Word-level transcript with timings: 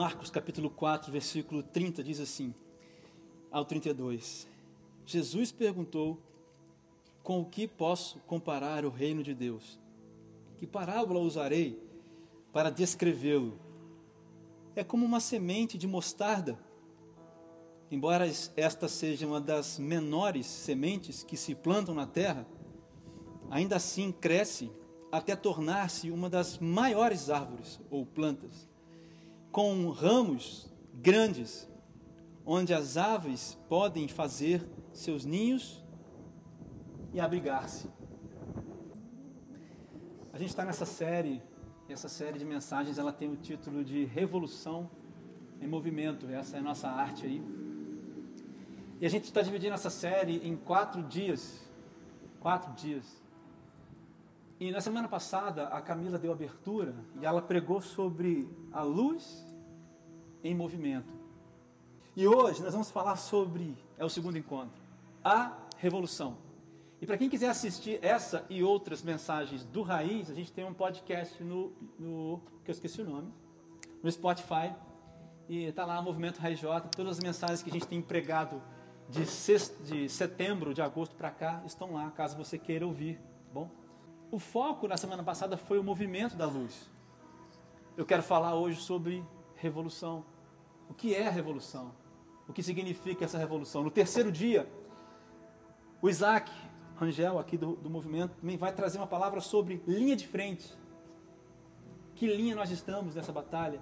Marcos 0.00 0.30
capítulo 0.30 0.70
4, 0.70 1.12
versículo 1.12 1.62
30 1.62 2.02
diz 2.02 2.20
assim, 2.20 2.54
ao 3.50 3.66
32. 3.66 4.48
Jesus 5.04 5.52
perguntou: 5.52 6.18
Com 7.22 7.42
o 7.42 7.44
que 7.44 7.68
posso 7.68 8.18
comparar 8.20 8.86
o 8.86 8.88
reino 8.88 9.22
de 9.22 9.34
Deus? 9.34 9.78
Que 10.56 10.66
parábola 10.66 11.20
usarei 11.20 11.78
para 12.50 12.70
descrevê-lo? 12.70 13.60
É 14.74 14.82
como 14.82 15.04
uma 15.04 15.20
semente 15.20 15.76
de 15.76 15.86
mostarda. 15.86 16.58
Embora 17.90 18.24
esta 18.56 18.88
seja 18.88 19.26
uma 19.26 19.38
das 19.38 19.78
menores 19.78 20.46
sementes 20.46 21.22
que 21.22 21.36
se 21.36 21.54
plantam 21.54 21.94
na 21.94 22.06
terra, 22.06 22.46
ainda 23.50 23.76
assim 23.76 24.10
cresce 24.10 24.72
até 25.12 25.36
tornar-se 25.36 26.10
uma 26.10 26.30
das 26.30 26.58
maiores 26.58 27.28
árvores 27.28 27.78
ou 27.90 28.06
plantas, 28.06 28.69
com 29.50 29.90
ramos 29.90 30.70
grandes, 30.94 31.68
onde 32.44 32.72
as 32.72 32.96
aves 32.96 33.58
podem 33.68 34.08
fazer 34.08 34.66
seus 34.92 35.24
ninhos 35.24 35.84
e 37.12 37.20
abrigar-se. 37.20 37.88
A 40.32 40.38
gente 40.38 40.50
está 40.50 40.64
nessa 40.64 40.86
série, 40.86 41.42
e 41.88 41.92
essa 41.92 42.08
série 42.08 42.38
de 42.38 42.44
mensagens 42.44 42.98
ela 42.98 43.12
tem 43.12 43.30
o 43.30 43.36
título 43.36 43.84
de 43.84 44.04
Revolução 44.04 44.90
em 45.60 45.66
Movimento. 45.66 46.28
Essa 46.28 46.56
é 46.56 46.60
a 46.60 46.62
nossa 46.62 46.88
arte 46.88 47.26
aí. 47.26 47.42
E 49.00 49.06
a 49.06 49.08
gente 49.08 49.24
está 49.24 49.42
dividindo 49.42 49.74
essa 49.74 49.90
série 49.90 50.36
em 50.46 50.56
quatro 50.56 51.02
dias. 51.02 51.68
Quatro 52.38 52.72
dias. 52.74 53.19
E 54.60 54.70
na 54.70 54.82
semana 54.82 55.08
passada 55.08 55.68
a 55.68 55.80
Camila 55.80 56.18
deu 56.18 56.30
abertura 56.30 56.94
e 57.18 57.24
ela 57.24 57.40
pregou 57.40 57.80
sobre 57.80 58.46
a 58.70 58.82
luz 58.82 59.46
em 60.44 60.54
movimento. 60.54 61.10
E 62.14 62.26
hoje 62.26 62.62
nós 62.62 62.74
vamos 62.74 62.90
falar 62.90 63.16
sobre, 63.16 63.74
é 63.96 64.04
o 64.04 64.10
segundo 64.10 64.36
encontro, 64.36 64.82
a 65.24 65.56
revolução. 65.78 66.36
E 67.00 67.06
para 67.06 67.16
quem 67.16 67.30
quiser 67.30 67.48
assistir 67.48 67.98
essa 68.04 68.44
e 68.50 68.62
outras 68.62 69.02
mensagens 69.02 69.64
do 69.64 69.80
Raiz, 69.80 70.30
a 70.30 70.34
gente 70.34 70.52
tem 70.52 70.62
um 70.62 70.74
podcast 70.74 71.42
no, 71.42 71.72
no 71.98 72.42
que 72.62 72.70
eu 72.70 72.74
esqueci 72.74 73.00
o 73.00 73.08
nome, 73.08 73.32
no 74.02 74.12
Spotify. 74.12 74.74
E 75.48 75.64
está 75.64 75.86
lá, 75.86 76.02
Movimento 76.02 76.38
Raiz 76.38 76.60
J, 76.60 76.86
todas 76.90 77.16
as 77.16 77.24
mensagens 77.24 77.62
que 77.62 77.70
a 77.70 77.72
gente 77.72 77.88
tem 77.88 77.98
empregado 77.98 78.62
de, 79.08 79.24
sexto, 79.24 79.82
de 79.84 80.06
setembro, 80.10 80.74
de 80.74 80.82
agosto 80.82 81.16
para 81.16 81.30
cá, 81.30 81.62
estão 81.64 81.94
lá, 81.94 82.10
caso 82.10 82.36
você 82.36 82.58
queira 82.58 82.86
ouvir, 82.86 83.16
tá 83.16 83.54
bom? 83.54 83.79
O 84.30 84.38
foco 84.38 84.86
na 84.86 84.96
semana 84.96 85.24
passada 85.24 85.56
foi 85.56 85.76
o 85.78 85.82
movimento 85.82 86.36
da 86.36 86.46
luz. 86.46 86.88
Eu 87.96 88.06
quero 88.06 88.22
falar 88.22 88.54
hoje 88.54 88.80
sobre 88.80 89.24
revolução. 89.56 90.24
O 90.88 90.94
que 90.94 91.14
é 91.16 91.26
a 91.26 91.30
revolução? 91.30 91.92
O 92.46 92.52
que 92.52 92.62
significa 92.62 93.24
essa 93.24 93.36
revolução? 93.36 93.82
No 93.82 93.90
terceiro 93.90 94.30
dia, 94.30 94.70
o 96.00 96.08
Isaac 96.08 96.50
Rangel, 96.96 97.40
aqui 97.40 97.56
do, 97.56 97.74
do 97.74 97.90
movimento, 97.90 98.36
também 98.36 98.56
vai 98.56 98.72
trazer 98.72 98.98
uma 98.98 99.06
palavra 99.06 99.40
sobre 99.40 99.82
linha 99.84 100.14
de 100.14 100.28
frente. 100.28 100.78
Que 102.14 102.28
linha 102.28 102.54
nós 102.54 102.70
estamos 102.70 103.16
nessa 103.16 103.32
batalha? 103.32 103.80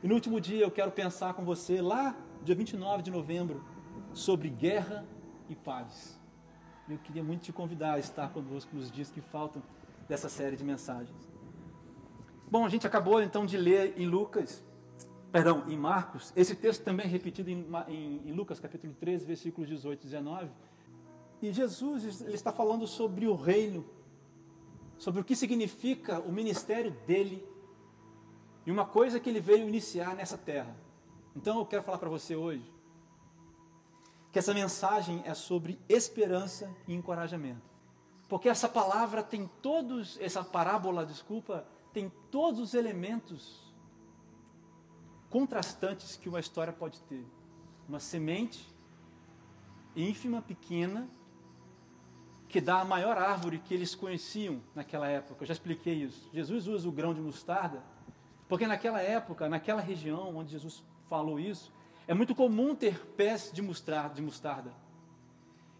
E 0.00 0.06
no 0.06 0.14
último 0.14 0.40
dia 0.40 0.62
eu 0.62 0.70
quero 0.70 0.92
pensar 0.92 1.34
com 1.34 1.44
você, 1.44 1.80
lá, 1.82 2.14
dia 2.44 2.54
29 2.54 3.02
de 3.02 3.10
novembro, 3.10 3.64
sobre 4.14 4.48
guerra 4.48 5.04
e 5.48 5.56
paz. 5.56 6.16
Eu 6.88 6.98
queria 6.98 7.24
muito 7.24 7.42
te 7.42 7.52
convidar 7.52 7.94
a 7.94 7.98
estar 7.98 8.30
conosco 8.30 8.76
nos 8.76 8.92
dias 8.92 9.10
que 9.10 9.20
faltam 9.20 9.60
dessa 10.08 10.28
série 10.28 10.56
de 10.56 10.64
mensagens. 10.64 11.28
Bom, 12.50 12.64
a 12.64 12.68
gente 12.68 12.86
acabou 12.86 13.20
então 13.20 13.44
de 13.44 13.58
ler 13.58 13.94
em 14.00 14.06
Lucas, 14.06 14.64
perdão, 15.30 15.64
em 15.68 15.76
Marcos, 15.76 16.32
esse 16.34 16.56
texto 16.56 16.82
também 16.82 17.04
é 17.04 17.08
repetido 17.08 17.50
em, 17.50 17.66
em, 17.88 18.28
em 18.28 18.32
Lucas 18.32 18.58
capítulo 18.58 18.94
13, 18.94 19.26
versículos 19.26 19.68
18 19.68 20.00
e 20.00 20.04
19. 20.04 20.50
E 21.42 21.52
Jesus 21.52 22.22
ele 22.22 22.34
está 22.34 22.50
falando 22.50 22.86
sobre 22.86 23.26
o 23.26 23.36
reino, 23.36 23.84
sobre 24.96 25.20
o 25.20 25.24
que 25.24 25.36
significa 25.36 26.20
o 26.20 26.32
ministério 26.32 26.90
dele 27.06 27.46
e 28.64 28.72
uma 28.72 28.86
coisa 28.86 29.20
que 29.20 29.28
ele 29.28 29.40
veio 29.40 29.68
iniciar 29.68 30.16
nessa 30.16 30.38
terra. 30.38 30.74
Então 31.36 31.58
eu 31.58 31.66
quero 31.66 31.82
falar 31.82 31.98
para 31.98 32.08
você 32.08 32.34
hoje 32.34 32.72
que 34.32 34.38
essa 34.38 34.54
mensagem 34.54 35.22
é 35.24 35.34
sobre 35.34 35.78
esperança 35.88 36.74
e 36.86 36.94
encorajamento. 36.94 37.67
Porque 38.28 38.48
essa 38.48 38.68
palavra 38.68 39.22
tem 39.22 39.50
todos, 39.62 40.18
essa 40.20 40.44
parábola, 40.44 41.06
desculpa, 41.06 41.66
tem 41.92 42.12
todos 42.30 42.60
os 42.60 42.74
elementos 42.74 43.72
contrastantes 45.30 46.16
que 46.16 46.28
uma 46.28 46.40
história 46.40 46.72
pode 46.72 47.00
ter. 47.02 47.24
Uma 47.88 48.00
semente 48.00 48.66
ínfima, 49.96 50.42
pequena, 50.42 51.08
que 52.48 52.60
dá 52.60 52.80
a 52.80 52.84
maior 52.84 53.18
árvore 53.18 53.58
que 53.58 53.74
eles 53.74 53.94
conheciam 53.94 54.60
naquela 54.74 55.08
época. 55.08 55.42
Eu 55.42 55.46
já 55.46 55.52
expliquei 55.52 55.94
isso. 55.94 56.28
Jesus 56.32 56.66
usa 56.66 56.88
o 56.88 56.92
grão 56.92 57.12
de 57.12 57.20
mostarda, 57.20 57.82
porque 58.48 58.66
naquela 58.66 59.00
época, 59.00 59.48
naquela 59.48 59.80
região 59.80 60.36
onde 60.36 60.52
Jesus 60.52 60.84
falou 61.08 61.40
isso, 61.40 61.72
é 62.06 62.14
muito 62.14 62.34
comum 62.34 62.74
ter 62.74 62.98
pés 63.16 63.50
de 63.52 63.60
mostarda. 63.60 64.14
De 64.14 64.22
mostarda. 64.22 64.72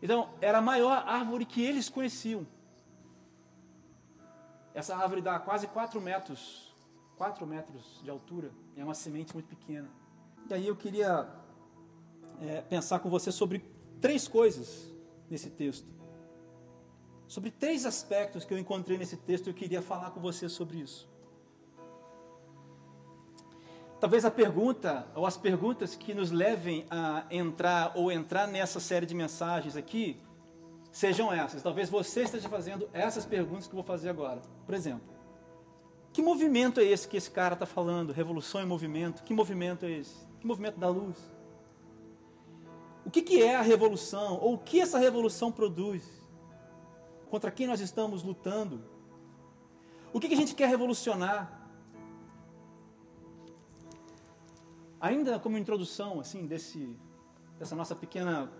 Então, 0.01 0.31
era 0.41 0.59
a 0.59 0.63
maior 0.63 1.05
árvore 1.07 1.45
que 1.45 1.63
eles 1.63 1.89
conheciam. 1.89 2.47
Essa 4.75 4.97
árvore 4.97 5.21
dá 5.21 5.39
quase 5.39 5.67
4 5.67 6.01
metros, 6.01 6.75
4 7.17 7.47
metros 7.47 8.01
de 8.03 8.11
altura. 8.11 8.53
É 8.77 8.85
uma 8.85 8.95
semente 8.95 9.35
muito 9.35 9.49
pequena. 9.49 9.89
E 10.49 10.55
aí 10.55 10.67
eu 10.69 10.77
queria 10.77 11.29
é, 12.41 12.61
pensar 12.63 13.01
com 13.01 13.11
você 13.11 13.33
sobre 13.33 13.65
três 14.01 14.29
coisas 14.29 14.89
nesse 15.29 15.51
texto. 15.51 15.87
Sobre 17.27 17.51
três 17.51 17.85
aspectos 17.85 18.45
que 18.45 18.55
eu 18.55 18.59
encontrei 18.59 18.97
nesse 18.97 19.17
texto, 19.17 19.49
eu 19.49 19.55
queria 19.55 19.83
falar 19.83 20.13
com 20.13 20.21
você 20.21 20.49
sobre 20.49 20.79
isso. 20.79 21.09
Talvez 24.01 24.25
a 24.25 24.31
pergunta, 24.31 25.07
ou 25.15 25.27
as 25.27 25.37
perguntas 25.37 25.97
que 25.97 26.15
nos 26.15 26.31
levem 26.31 26.87
a 26.89 27.25
entrar 27.31 27.93
ou 27.97 28.13
entrar 28.13 28.47
nessa 28.47 28.79
série 28.79 29.05
de 29.05 29.15
mensagens 29.15 29.77
aqui, 29.77 30.21
sejam 30.93 31.33
essas. 31.33 31.63
Talvez 31.63 31.91
você 31.91 32.23
esteja 32.23 32.49
fazendo 32.49 32.89
essas 32.93 33.27
perguntas 33.27 33.67
que 33.67 33.73
eu 33.73 33.77
vou 33.77 33.85
fazer 33.85 34.09
agora. 34.09 34.41
Por 34.65 34.75
exemplo, 34.75 35.09
que 36.13 36.23
movimento 36.23 36.79
é 36.79 36.85
esse 36.85 37.09
que 37.09 37.17
esse 37.17 37.31
cara 37.31 37.55
está 37.55 37.67
falando? 37.67 38.13
Revolução 38.13 38.63
em 38.63 38.67
movimento? 38.67 39.23
Que 39.25 39.35
movimento 39.35 39.85
é 39.85 39.91
esse? 39.91 40.27
Que 40.39 40.47
movimento 40.47 40.79
da 40.79 40.89
luz? 40.89 41.17
O 43.05 43.11
que, 43.11 43.21
que 43.21 43.43
é 43.43 43.57
a 43.57 43.63
revolução? 43.63 44.39
Ou 44.41 44.55
o 44.55 44.59
que 44.59 44.81
essa 44.81 44.99
revolução 44.99 45.51
produz? 45.51 46.05
Contra 47.31 47.51
quem 47.51 47.67
nós 47.67 47.81
estamos 47.81 48.23
lutando? 48.23 48.85
O 50.13 50.21
que, 50.21 50.29
que 50.29 50.35
a 50.35 50.37
gente 50.37 50.55
quer 50.55 50.69
revolucionar? 50.69 51.58
Ainda 55.01 55.39
como 55.39 55.57
introdução, 55.57 56.19
assim, 56.21 56.47
desse, 56.47 56.97
dessa 57.59 57.77
nossa 57.77 57.95
pequena 57.95 58.51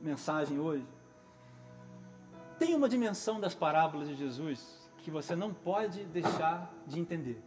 mensagem 0.00 0.58
hoje, 0.58 0.86
tem 2.58 2.74
uma 2.74 2.88
dimensão 2.88 3.40
das 3.40 3.54
parábolas 3.54 4.08
de 4.08 4.14
Jesus 4.14 4.88
que 4.98 5.10
você 5.10 5.34
não 5.34 5.52
pode 5.52 6.04
deixar 6.06 6.72
de 6.86 6.98
entender. 6.98 7.42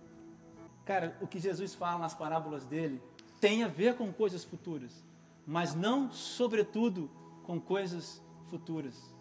Cara, 0.85 1.17
o 1.21 1.27
que 1.27 1.39
Jesus 1.39 1.73
fala 1.73 1.99
nas 1.99 2.13
parábolas 2.13 2.65
dele 2.65 3.01
tem 3.39 3.63
a 3.63 3.67
ver 3.67 3.95
com 3.95 4.11
coisas 4.11 4.43
futuras, 4.43 5.03
mas 5.45 5.73
não, 5.73 6.11
sobretudo, 6.11 7.09
com 7.43 7.59
coisas 7.59 8.21
futuras. 8.47 9.13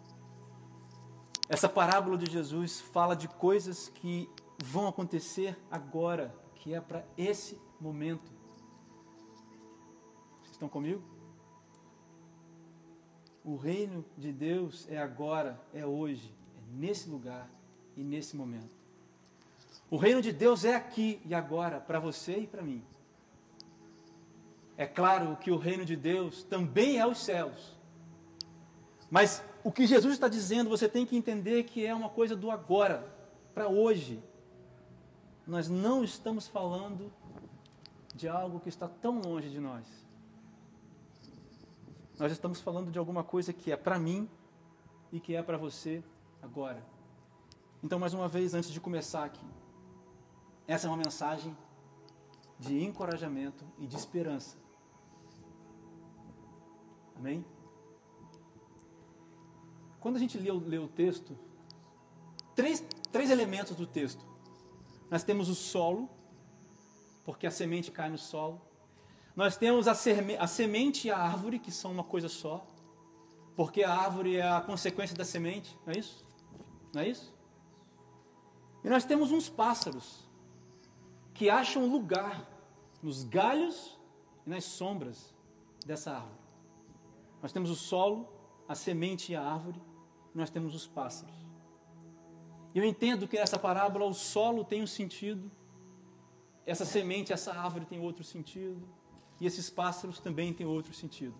Essa 1.49 1.69
parábola 1.69 2.17
de 2.17 2.29
Jesus 2.29 2.81
fala 2.81 3.15
de 3.15 3.27
coisas 3.27 3.89
que 3.89 4.29
vão 4.63 4.87
acontecer 4.87 5.57
agora, 5.71 6.35
que 6.55 6.73
é 6.73 6.81
para 6.81 7.05
esse 7.17 7.59
momento. 7.79 8.36
Estão 10.57 10.67
comigo? 10.67 11.03
O 13.45 13.55
reino 13.57 14.03
de 14.17 14.33
Deus 14.33 14.87
é 14.89 14.97
agora, 14.97 15.61
é 15.71 15.85
hoje, 15.85 16.33
é 16.57 16.75
nesse 16.75 17.07
lugar 17.07 17.47
e 17.95 18.03
nesse 18.03 18.35
momento. 18.35 18.75
O 19.87 19.97
reino 19.97 20.19
de 20.19 20.31
Deus 20.31 20.65
é 20.65 20.73
aqui 20.73 21.21
e 21.23 21.35
agora, 21.35 21.79
para 21.79 21.99
você 21.99 22.39
e 22.39 22.47
para 22.47 22.63
mim. 22.63 22.83
É 24.75 24.87
claro 24.87 25.37
que 25.37 25.51
o 25.51 25.57
reino 25.57 25.85
de 25.85 25.95
Deus 25.95 26.41
também 26.41 26.97
é 26.97 27.05
os 27.05 27.19
céus. 27.19 27.77
Mas 29.11 29.43
o 29.63 29.71
que 29.71 29.85
Jesus 29.85 30.15
está 30.15 30.27
dizendo, 30.27 30.71
você 30.71 30.89
tem 30.89 31.05
que 31.05 31.15
entender 31.15 31.65
que 31.65 31.85
é 31.85 31.93
uma 31.93 32.09
coisa 32.09 32.35
do 32.35 32.49
agora, 32.49 33.07
para 33.53 33.67
hoje. 33.67 34.23
Nós 35.45 35.69
não 35.69 36.03
estamos 36.03 36.47
falando 36.47 37.13
de 38.15 38.27
algo 38.27 38.59
que 38.59 38.69
está 38.69 38.87
tão 38.87 39.21
longe 39.21 39.51
de 39.51 39.59
nós. 39.59 40.06
Nós 42.17 42.31
estamos 42.31 42.59
falando 42.59 42.91
de 42.91 42.97
alguma 42.97 43.23
coisa 43.23 43.53
que 43.53 43.71
é 43.71 43.77
para 43.77 43.99
mim 43.99 44.29
e 45.11 45.19
que 45.19 45.35
é 45.35 45.43
para 45.43 45.57
você 45.57 46.03
agora. 46.41 46.83
Então, 47.83 47.99
mais 47.99 48.13
uma 48.13 48.27
vez, 48.27 48.53
antes 48.53 48.71
de 48.71 48.79
começar 48.79 49.23
aqui, 49.23 49.45
essa 50.67 50.87
é 50.87 50.89
uma 50.89 50.97
mensagem 50.97 51.55
de 52.59 52.83
encorajamento 52.83 53.63
e 53.77 53.85
de 53.85 53.95
esperança. 53.95 54.57
Amém? 57.15 57.45
Quando 59.99 60.15
a 60.15 60.19
gente 60.19 60.37
lê, 60.37 60.51
lê 60.51 60.77
o 60.77 60.87
texto, 60.87 61.37
três, 62.55 62.83
três 63.11 63.29
elementos 63.29 63.75
do 63.75 63.85
texto. 63.85 64.25
Nós 65.09 65.23
temos 65.23 65.49
o 65.49 65.55
solo, 65.55 66.09
porque 67.23 67.45
a 67.45 67.51
semente 67.51 67.91
cai 67.91 68.09
no 68.09 68.17
solo. 68.17 68.61
Nós 69.37 69.55
temos 69.55 69.87
a, 69.87 69.91
a 69.91 70.47
semente 70.47 71.07
e 71.07 71.11
a 71.11 71.17
árvore, 71.19 71.59
que 71.59 71.71
são 71.71 71.91
uma 71.91 72.03
coisa 72.03 72.27
só, 72.27 72.65
porque 73.55 73.83
a 73.83 73.93
árvore 73.93 74.37
é 74.37 74.41
a 74.41 74.59
consequência 74.59 75.15
da 75.15 75.23
semente, 75.23 75.77
não 75.85 75.93
é 75.93 75.99
isso? 75.99 76.25
Não 76.91 77.01
é 77.03 77.07
isso? 77.07 77.37
E 78.83 78.89
nós 78.89 79.05
temos 79.05 79.31
uns 79.31 79.47
pássaros 79.47 80.27
que 81.35 81.51
acham 81.51 81.85
lugar 81.85 82.49
nos 82.99 83.23
galhos 83.23 83.95
e 84.43 84.49
nas 84.49 84.63
sombras 84.63 85.35
dessa 85.85 86.13
árvore. 86.13 86.41
Nós 87.39 87.51
temos 87.51 87.69
o 87.69 87.75
solo, 87.75 88.27
a 88.67 88.73
semente 88.73 89.33
e 89.33 89.35
a 89.35 89.43
árvore, 89.43 89.79
e 90.33 90.37
nós 90.37 90.49
temos 90.49 90.73
os 90.73 90.87
pássaros. 90.87 91.35
Eu 92.73 92.83
entendo 92.83 93.27
que 93.27 93.37
nessa 93.37 93.59
parábola 93.59 94.05
o 94.05 94.15
solo 94.15 94.65
tem 94.65 94.81
um 94.81 94.87
sentido, 94.87 95.51
essa 96.65 96.85
semente, 96.85 97.31
essa 97.31 97.53
árvore 97.53 97.85
tem 97.85 97.99
outro 97.99 98.23
sentido, 98.23 98.97
e 99.39 99.45
esses 99.45 99.69
pássaros 99.69 100.19
também 100.19 100.53
têm 100.53 100.65
outro 100.65 100.93
sentido. 100.93 101.35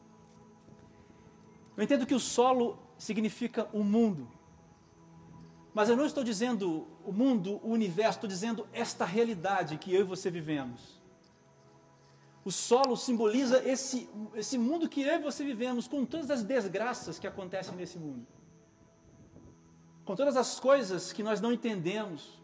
Eu 1.76 1.84
entendo 1.84 2.06
que 2.06 2.16
o 2.16 2.20
solo 2.20 2.78
significa 2.98 3.70
o 3.72 3.84
mundo, 3.84 4.28
mas 5.74 5.90
eu 5.90 5.96
não 5.96 6.06
estou 6.06 6.24
dizendo 6.24 6.88
o 7.06 7.12
mundo, 7.12 7.60
o 7.64 7.70
universo, 7.70 8.18
estou 8.18 8.28
dizendo 8.28 8.68
esta 8.74 9.06
realidade 9.06 9.78
que 9.78 9.94
eu 9.94 10.02
e 10.02 10.04
você 10.04 10.32
vivemos. 10.32 11.00
O 12.44 12.52
solo 12.52 12.96
simboliza 12.96 13.62
esse, 13.64 14.10
esse 14.34 14.58
mundo 14.58 14.90
que 14.90 15.02
eu 15.02 15.16
e 15.16 15.20
você 15.20 15.44
vivemos, 15.44 15.88
com 15.88 16.04
todas 16.06 16.32
as 16.32 16.44
desgraças 16.44 17.20
que 17.20 17.28
acontecem 17.28 17.76
nesse 17.76 18.00
mundo. 18.00 18.26
Com 20.04 20.16
todas 20.16 20.36
as 20.36 20.60
coisas 20.60 21.14
que 21.14 21.22
nós 21.22 21.42
não 21.42 21.52
entendemos, 21.52 22.42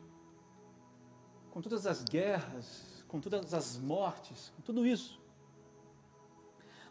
com 1.50 1.62
todas 1.62 1.88
as 1.88 2.04
guerras, 2.04 3.06
com 3.08 3.20
todas 3.20 3.54
as 3.54 3.78
mortes, 3.78 4.52
com 4.56 4.62
tudo 4.62 4.86
isso. 4.86 5.23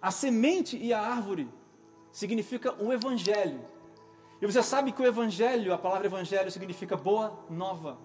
A 0.03 0.11
semente 0.11 0.77
e 0.77 0.93
a 0.93 1.01
árvore 1.01 1.49
significa 2.11 2.75
o 2.83 2.93
evangelho, 2.93 3.65
e 4.41 4.47
você 4.47 4.61
sabe 4.61 4.91
que 4.91 5.01
o 5.01 5.07
evangelho, 5.07 5.73
a 5.73 5.79
palavra 5.79 6.09
evangelho 6.09 6.51
significa 6.51 6.97
boa 6.97 7.39
nova. 7.49 7.97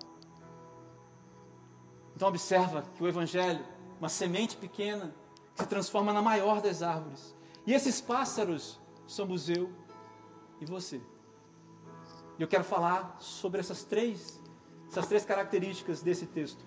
Então 2.15 2.27
observa 2.27 2.83
que 2.95 3.03
o 3.03 3.07
evangelho, 3.07 3.65
uma 3.99 4.07
semente 4.07 4.55
pequena, 4.55 5.15
se 5.55 5.65
transforma 5.65 6.13
na 6.13 6.21
maior 6.21 6.61
das 6.61 6.83
árvores. 6.83 7.35
E 7.65 7.73
esses 7.73 7.99
pássaros 7.99 8.79
somos 9.07 9.49
eu 9.49 9.73
e 10.61 10.65
você. 10.65 11.01
E 12.37 12.41
eu 12.43 12.47
quero 12.47 12.63
falar 12.63 13.17
sobre 13.19 13.59
essas 13.59 13.83
três, 13.83 14.39
essas 14.87 15.07
três 15.07 15.25
características 15.25 16.03
desse 16.03 16.27
texto. 16.27 16.63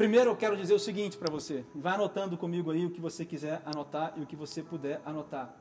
Primeiro 0.00 0.30
eu 0.30 0.34
quero 0.34 0.56
dizer 0.56 0.72
o 0.72 0.78
seguinte 0.78 1.18
para 1.18 1.30
você. 1.30 1.62
Vai 1.74 1.92
anotando 1.92 2.34
comigo 2.38 2.70
aí 2.70 2.86
o 2.86 2.90
que 2.90 3.02
você 3.02 3.22
quiser 3.22 3.60
anotar 3.66 4.14
e 4.16 4.22
o 4.22 4.26
que 4.26 4.34
você 4.34 4.62
puder 4.62 5.02
anotar. 5.04 5.54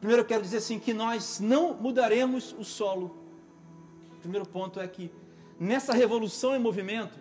Primeiro 0.00 0.22
eu 0.22 0.26
quero 0.26 0.42
dizer 0.42 0.56
assim 0.56 0.80
que 0.80 0.92
nós 0.92 1.38
não 1.38 1.74
mudaremos 1.74 2.56
o 2.58 2.64
solo. 2.64 3.16
O 4.14 4.16
primeiro 4.16 4.44
ponto 4.48 4.80
é 4.80 4.88
que 4.88 5.12
nessa 5.60 5.92
revolução 5.92 6.56
em 6.56 6.58
movimento, 6.58 7.20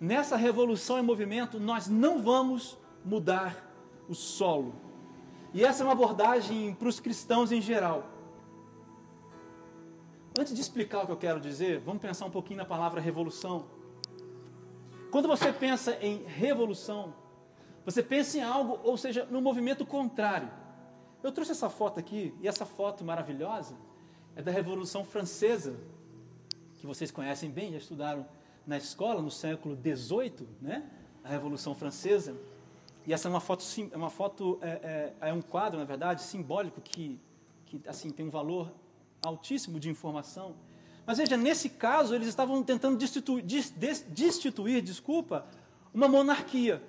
nessa 0.00 0.36
revolução 0.36 1.00
em 1.00 1.02
movimento, 1.02 1.58
nós 1.58 1.88
não 1.88 2.22
vamos 2.22 2.78
mudar 3.04 3.68
o 4.08 4.14
solo. 4.14 4.76
E 5.52 5.64
essa 5.64 5.82
é 5.82 5.84
uma 5.84 5.94
abordagem 5.94 6.76
para 6.76 6.86
os 6.86 7.00
cristãos 7.00 7.50
em 7.50 7.60
geral. 7.60 8.06
Antes 10.38 10.54
de 10.54 10.60
explicar 10.60 11.02
o 11.02 11.06
que 11.06 11.12
eu 11.12 11.16
quero 11.16 11.40
dizer, 11.40 11.80
vamos 11.80 12.00
pensar 12.00 12.24
um 12.24 12.30
pouquinho 12.30 12.58
na 12.58 12.64
palavra 12.64 13.00
revolução. 13.00 13.76
Quando 15.10 15.26
você 15.26 15.52
pensa 15.52 15.96
em 16.02 16.24
revolução, 16.24 17.14
você 17.84 18.02
pensa 18.02 18.38
em 18.38 18.42
algo, 18.42 18.78
ou 18.84 18.96
seja, 18.96 19.24
no 19.30 19.40
movimento 19.40 19.86
contrário. 19.86 20.50
Eu 21.22 21.32
trouxe 21.32 21.52
essa 21.52 21.70
foto 21.70 21.98
aqui, 21.98 22.34
e 22.40 22.46
essa 22.46 22.66
foto 22.66 23.04
maravilhosa 23.04 23.74
é 24.36 24.42
da 24.42 24.52
Revolução 24.52 25.04
Francesa, 25.04 25.76
que 26.76 26.86
vocês 26.86 27.10
conhecem 27.10 27.50
bem, 27.50 27.72
já 27.72 27.78
estudaram 27.78 28.26
na 28.66 28.76
escola 28.76 29.22
no 29.22 29.30
século 29.30 29.74
XVIII, 29.74 30.46
né? 30.60 30.88
A 31.24 31.28
Revolução 31.28 31.74
Francesa. 31.74 32.36
E 33.06 33.12
essa 33.12 33.26
é 33.26 33.30
uma 33.30 33.40
foto, 33.40 33.64
é 33.90 33.96
uma 33.96 34.10
foto 34.10 34.58
é, 34.60 35.14
é, 35.20 35.28
é 35.30 35.32
um 35.32 35.40
quadro, 35.40 35.78
na 35.78 35.84
verdade, 35.84 36.20
simbólico 36.22 36.80
que, 36.82 37.18
que 37.64 37.80
assim 37.88 38.10
tem 38.10 38.26
um 38.26 38.30
valor 38.30 38.70
altíssimo 39.22 39.80
de 39.80 39.88
informação. 39.88 40.54
Mas 41.08 41.16
veja, 41.16 41.38
nesse 41.38 41.70
caso 41.70 42.14
eles 42.14 42.28
estavam 42.28 42.62
tentando 42.62 42.98
destituir, 42.98 43.42
destituir, 43.42 44.82
desculpa, 44.82 45.46
uma 45.94 46.06
monarquia. 46.06 46.82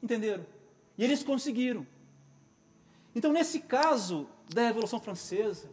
Entenderam? 0.00 0.46
E 0.96 1.02
eles 1.02 1.24
conseguiram. 1.24 1.84
Então, 3.12 3.32
nesse 3.32 3.58
caso 3.58 4.28
da 4.54 4.62
Revolução 4.62 5.00
Francesa, 5.00 5.68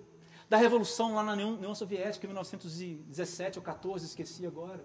da 0.50 0.58
Revolução 0.58 1.14
lá 1.14 1.22
na 1.22 1.34
União 1.34 1.76
Soviética, 1.76 2.26
em 2.26 2.30
1917 2.30 3.60
ou 3.60 3.64
14, 3.64 4.08
esqueci 4.08 4.48
agora, 4.48 4.84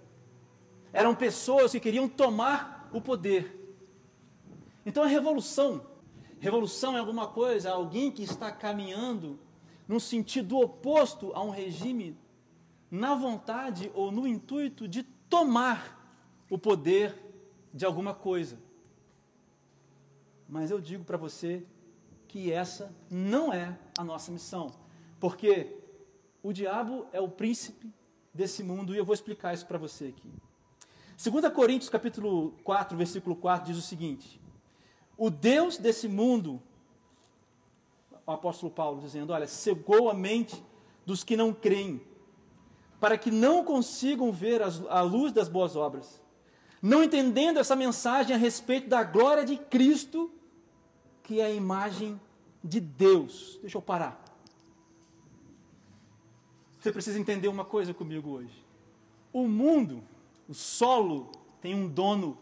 eram 0.92 1.14
pessoas 1.14 1.72
que 1.72 1.80
queriam 1.80 2.06
tomar 2.06 2.90
o 2.92 3.00
poder. 3.00 3.74
Então, 4.84 5.02
a 5.02 5.06
revolução, 5.06 5.86
revolução 6.38 6.94
é 6.94 7.00
alguma 7.00 7.26
coisa, 7.26 7.70
alguém 7.70 8.10
que 8.10 8.22
está 8.22 8.52
caminhando 8.52 9.38
num 9.86 10.00
sentido 10.00 10.58
oposto 10.58 11.32
a 11.34 11.42
um 11.42 11.50
regime, 11.50 12.16
na 12.90 13.14
vontade 13.14 13.90
ou 13.94 14.10
no 14.10 14.26
intuito 14.26 14.86
de 14.86 15.02
tomar 15.02 16.00
o 16.48 16.58
poder 16.58 17.14
de 17.72 17.84
alguma 17.84 18.14
coisa. 18.14 18.58
Mas 20.48 20.70
eu 20.70 20.80
digo 20.80 21.04
para 21.04 21.16
você 21.16 21.64
que 22.28 22.52
essa 22.52 22.94
não 23.10 23.52
é 23.52 23.76
a 23.98 24.04
nossa 24.04 24.30
missão, 24.30 24.70
porque 25.18 25.76
o 26.42 26.52
diabo 26.52 27.06
é 27.12 27.20
o 27.20 27.28
príncipe 27.28 27.92
desse 28.32 28.62
mundo 28.62 28.94
e 28.94 28.98
eu 28.98 29.04
vou 29.04 29.14
explicar 29.14 29.54
isso 29.54 29.66
para 29.66 29.78
você 29.78 30.06
aqui. 30.06 30.30
2 31.16 31.52
Coríntios 31.52 31.88
capítulo 31.88 32.52
4, 32.64 32.96
versículo 32.96 33.36
4 33.36 33.72
diz 33.72 33.78
o 33.78 33.86
seguinte: 33.86 34.40
O 35.16 35.30
Deus 35.30 35.78
desse 35.78 36.08
mundo, 36.08 36.60
o 38.26 38.32
apóstolo 38.32 38.72
Paulo 38.72 39.00
dizendo, 39.00 39.32
olha, 39.32 39.46
cegou 39.46 40.08
a 40.08 40.14
mente 40.14 40.62
dos 41.04 41.22
que 41.22 41.36
não 41.36 41.52
creem, 41.52 42.00
para 42.98 43.18
que 43.18 43.30
não 43.30 43.64
consigam 43.64 44.32
ver 44.32 44.62
a 44.62 45.00
luz 45.02 45.32
das 45.32 45.48
boas 45.48 45.76
obras, 45.76 46.22
não 46.80 47.02
entendendo 47.02 47.58
essa 47.58 47.76
mensagem 47.76 48.34
a 48.34 48.38
respeito 48.38 48.88
da 48.88 49.02
glória 49.02 49.44
de 49.44 49.56
Cristo, 49.56 50.30
que 51.22 51.40
é 51.40 51.46
a 51.46 51.50
imagem 51.50 52.20
de 52.62 52.80
Deus. 52.80 53.58
Deixa 53.60 53.76
eu 53.76 53.82
parar. 53.82 54.22
Você 56.78 56.92
precisa 56.92 57.18
entender 57.18 57.48
uma 57.48 57.64
coisa 57.64 57.94
comigo 57.94 58.30
hoje. 58.30 58.62
O 59.32 59.48
mundo, 59.48 60.02
o 60.46 60.52
solo, 60.52 61.32
tem 61.60 61.74
um 61.74 61.88
dono. 61.88 62.36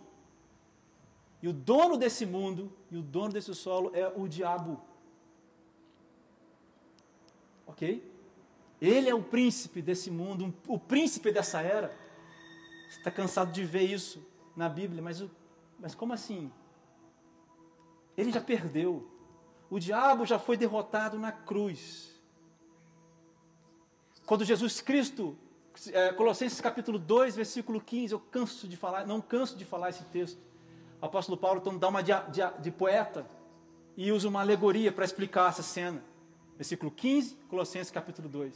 E 1.40 1.46
o 1.46 1.52
dono 1.52 1.96
desse 1.96 2.26
mundo 2.26 2.72
e 2.90 2.96
o 2.96 3.02
dono 3.02 3.32
desse 3.32 3.54
solo 3.54 3.92
é 3.94 4.12
o 4.16 4.26
diabo. 4.26 4.80
Ok? 7.72 8.06
Ele 8.80 9.08
é 9.08 9.14
o 9.14 9.22
príncipe 9.22 9.80
desse 9.80 10.10
mundo, 10.10 10.54
o 10.66 10.78
príncipe 10.78 11.32
dessa 11.32 11.62
era. 11.62 11.88
Você 12.88 12.98
está 12.98 13.10
cansado 13.10 13.50
de 13.50 13.64
ver 13.64 13.82
isso 13.82 14.24
na 14.54 14.68
Bíblia, 14.68 15.02
mas, 15.02 15.24
mas 15.78 15.94
como 15.94 16.12
assim? 16.12 16.52
Ele 18.16 18.30
já 18.30 18.40
perdeu. 18.40 19.08
O 19.70 19.78
diabo 19.78 20.26
já 20.26 20.38
foi 20.38 20.56
derrotado 20.56 21.18
na 21.18 21.32
cruz. 21.32 22.20
Quando 24.26 24.44
Jesus 24.44 24.82
Cristo, 24.82 25.36
é, 25.92 26.12
Colossenses 26.12 26.60
capítulo 26.60 26.98
2, 26.98 27.34
versículo 27.36 27.80
15, 27.80 28.12
eu 28.12 28.20
canso 28.20 28.68
de 28.68 28.76
falar, 28.76 29.06
não 29.06 29.20
canso 29.20 29.56
de 29.56 29.64
falar 29.64 29.88
esse 29.88 30.04
texto. 30.04 30.38
O 31.00 31.06
apóstolo 31.06 31.38
Paulo 31.38 31.60
então 31.60 31.78
dá 31.78 31.88
uma 31.88 32.02
de, 32.02 32.12
de, 32.30 32.42
de 32.60 32.70
poeta 32.70 33.26
e 33.96 34.12
usa 34.12 34.28
uma 34.28 34.40
alegoria 34.40 34.92
para 34.92 35.06
explicar 35.06 35.48
essa 35.48 35.62
cena. 35.62 36.11
Versículo 36.56 36.90
15, 36.90 37.36
Colossenses 37.48 37.90
capítulo 37.90 38.28
2. 38.28 38.54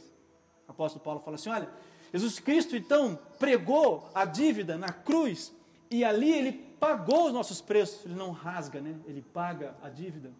O 0.67 0.71
apóstolo 0.71 1.03
Paulo 1.03 1.19
fala 1.19 1.35
assim: 1.35 1.49
olha, 1.49 1.69
Jesus 2.13 2.39
Cristo 2.39 2.75
então 2.75 3.19
pregou 3.37 4.09
a 4.13 4.25
dívida 4.25 4.77
na 4.77 4.89
cruz 4.89 5.53
e 5.89 6.03
ali 6.03 6.31
ele 6.31 6.51
pagou 6.79 7.27
os 7.27 7.33
nossos 7.33 7.61
preços. 7.61 8.05
Ele 8.05 8.15
não 8.15 8.31
rasga, 8.31 8.79
né? 8.79 8.95
Ele 9.05 9.21
paga 9.21 9.75
a 9.81 9.89
dívida. 9.89 10.31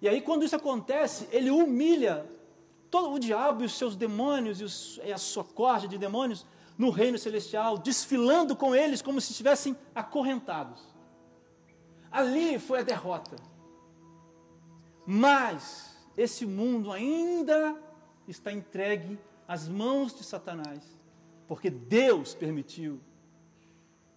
E 0.00 0.08
aí, 0.08 0.20
quando 0.20 0.44
isso 0.44 0.54
acontece, 0.54 1.28
ele 1.32 1.50
humilha 1.50 2.24
todo 2.90 3.14
o 3.14 3.18
diabo 3.18 3.62
e 3.62 3.66
os 3.66 3.76
seus 3.76 3.96
demônios 3.96 4.60
e, 4.60 4.64
os, 4.64 5.00
e 5.04 5.12
a 5.12 5.18
sua 5.18 5.44
corda 5.44 5.88
de 5.88 5.98
demônios 5.98 6.46
no 6.76 6.90
reino 6.90 7.18
celestial, 7.18 7.76
desfilando 7.76 8.54
com 8.54 8.74
eles 8.74 9.02
como 9.02 9.20
se 9.20 9.32
estivessem 9.32 9.76
acorrentados. 9.94 10.80
Ali 12.10 12.58
foi 12.58 12.80
a 12.80 12.82
derrota. 12.82 13.36
Mas 15.04 15.87
esse 16.18 16.44
mundo 16.44 16.90
ainda 16.90 17.80
está 18.26 18.52
entregue 18.52 19.16
às 19.46 19.68
mãos 19.68 20.12
de 20.12 20.24
Satanás, 20.24 20.82
porque 21.46 21.70
Deus 21.70 22.34
permitiu. 22.34 23.00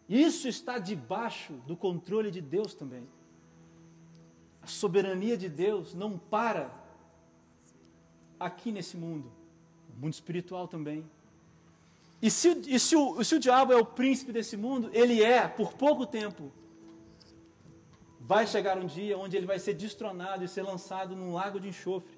Isso 0.10 0.48
está 0.48 0.80
debaixo 0.80 1.54
do 1.68 1.78
controle 1.78 2.32
de 2.32 2.42
Deus 2.42 2.74
também. 2.74 3.08
A 4.64 4.68
soberania 4.68 5.38
de 5.38 5.48
Deus 5.48 5.94
não 5.94 6.18
para 6.18 6.72
aqui 8.40 8.72
nesse 8.72 8.98
mundo, 8.98 9.32
o 9.96 10.02
mundo 10.02 10.14
espiritual 10.14 10.68
também. 10.68 11.06
E 12.20 12.32
se, 12.32 12.50
e 12.68 12.80
se, 12.80 12.96
o, 12.96 13.24
se 13.24 13.36
o 13.36 13.40
diabo 13.40 13.74
é 13.74 13.78
o 13.78 13.86
príncipe 13.86 14.32
desse 14.32 14.58
mundo, 14.58 14.90
ele 14.92 15.24
é, 15.24 15.48
por 15.48 15.74
pouco 15.74 16.06
tempo, 16.06 16.52
vai 18.32 18.48
chegar 18.48 18.78
um 18.78 18.86
dia 18.86 19.18
onde 19.18 19.36
ele 19.36 19.46
vai 19.46 19.60
ser 19.60 19.74
destronado 19.74 20.42
e 20.42 20.48
ser 20.48 20.62
lançado 20.62 21.18
num 21.18 21.34
lago 21.34 21.60
de 21.60 21.68
enxofre. 21.68 22.18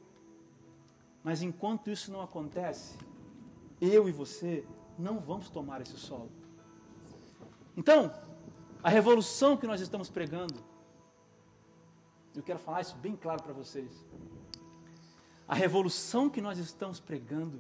Mas 1.23 1.41
enquanto 1.41 1.89
isso 1.89 2.11
não 2.11 2.21
acontece, 2.21 2.95
eu 3.81 4.07
e 4.07 4.11
você 4.11 4.63
não 4.95 5.19
vamos 5.19 5.49
tomar 5.49 5.81
esse 5.81 5.97
solo. 5.97 6.29
Então, 7.75 8.13
a 8.83 8.89
revolução 8.89 9.57
que 9.57 9.65
nós 9.65 9.81
estamos 9.81 10.07
pregando, 10.07 10.53
eu 12.35 12.43
quero 12.43 12.59
falar 12.59 12.81
isso 12.81 12.95
bem 12.97 13.15
claro 13.15 13.41
para 13.41 13.53
vocês. 13.53 14.05
A 15.47 15.55
revolução 15.55 16.29
que 16.29 16.41
nós 16.41 16.59
estamos 16.59 16.99
pregando 16.99 17.59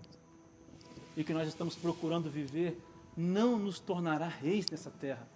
e 1.17 1.23
que 1.23 1.33
nós 1.33 1.47
estamos 1.47 1.75
procurando 1.75 2.29
viver 2.29 2.79
não 3.17 3.57
nos 3.57 3.79
tornará 3.79 4.27
reis 4.27 4.67
nessa 4.69 4.91
terra. 4.91 5.32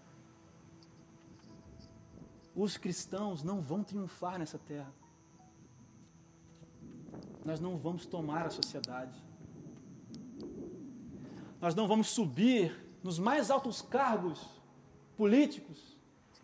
Os 2.58 2.76
cristãos 2.76 3.44
não 3.44 3.62
vão 3.62 3.84
triunfar 3.84 4.40
nessa 4.40 4.58
terra. 4.58 4.92
Nós 7.46 7.60
não 7.60 7.78
vamos 7.78 8.08
tomar 8.08 8.48
a 8.48 8.50
sociedade. 8.50 9.16
Nós 11.62 11.76
não 11.76 11.88
vamos 11.88 12.10
subir 12.10 12.76
nos 13.04 13.20
mais 13.20 13.52
altos 13.52 13.84
cargos 13.84 14.44
políticos 15.16 15.96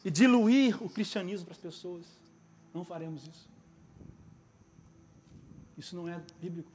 e 0.06 0.12
diluir 0.12 0.84
o 0.84 0.88
cristianismo 0.88 1.46
para 1.46 1.54
as 1.54 1.60
pessoas. 1.60 2.06
Não 2.72 2.86
faremos 2.86 3.28
isso. 3.28 3.50
Isso 5.76 5.96
não 5.96 6.08
é 6.08 6.24
bíblico. 6.40 6.72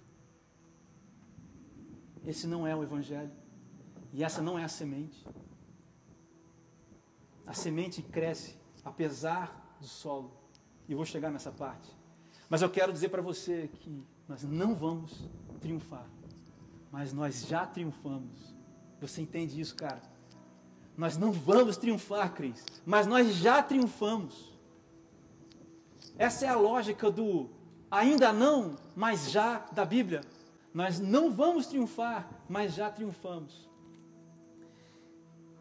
Esse 2.26 2.48
não 2.48 2.66
é 2.66 2.74
o 2.74 2.82
Evangelho. 2.82 3.30
E 4.12 4.24
essa 4.24 4.42
não 4.42 4.58
é 4.58 4.64
a 4.64 4.68
semente. 4.68 5.24
A 7.46 7.54
semente 7.54 8.02
cresce 8.02 8.57
apesar 8.88 9.76
do 9.80 9.86
solo. 9.86 10.32
E 10.88 10.94
vou 10.94 11.04
chegar 11.04 11.30
nessa 11.30 11.52
parte. 11.52 11.90
Mas 12.48 12.62
eu 12.62 12.70
quero 12.70 12.92
dizer 12.92 13.10
para 13.10 13.22
você 13.22 13.68
que 13.72 14.02
nós 14.26 14.42
não 14.42 14.74
vamos 14.74 15.28
triunfar. 15.60 16.06
Mas 16.90 17.12
nós 17.12 17.46
já 17.46 17.66
triunfamos. 17.66 18.54
Você 19.00 19.20
entende 19.20 19.60
isso, 19.60 19.76
cara? 19.76 20.02
Nós 20.96 21.16
não 21.16 21.30
vamos 21.30 21.76
triunfar, 21.76 22.32
Cris. 22.34 22.64
Mas 22.84 23.06
nós 23.06 23.34
já 23.36 23.62
triunfamos. 23.62 24.56
Essa 26.16 26.46
é 26.46 26.48
a 26.48 26.56
lógica 26.56 27.10
do 27.10 27.50
ainda 27.90 28.32
não, 28.32 28.76
mas 28.96 29.30
já 29.30 29.58
da 29.72 29.84
Bíblia. 29.84 30.22
Nós 30.72 30.98
não 30.98 31.30
vamos 31.30 31.66
triunfar, 31.66 32.28
mas 32.48 32.74
já 32.74 32.90
triunfamos. 32.90 33.68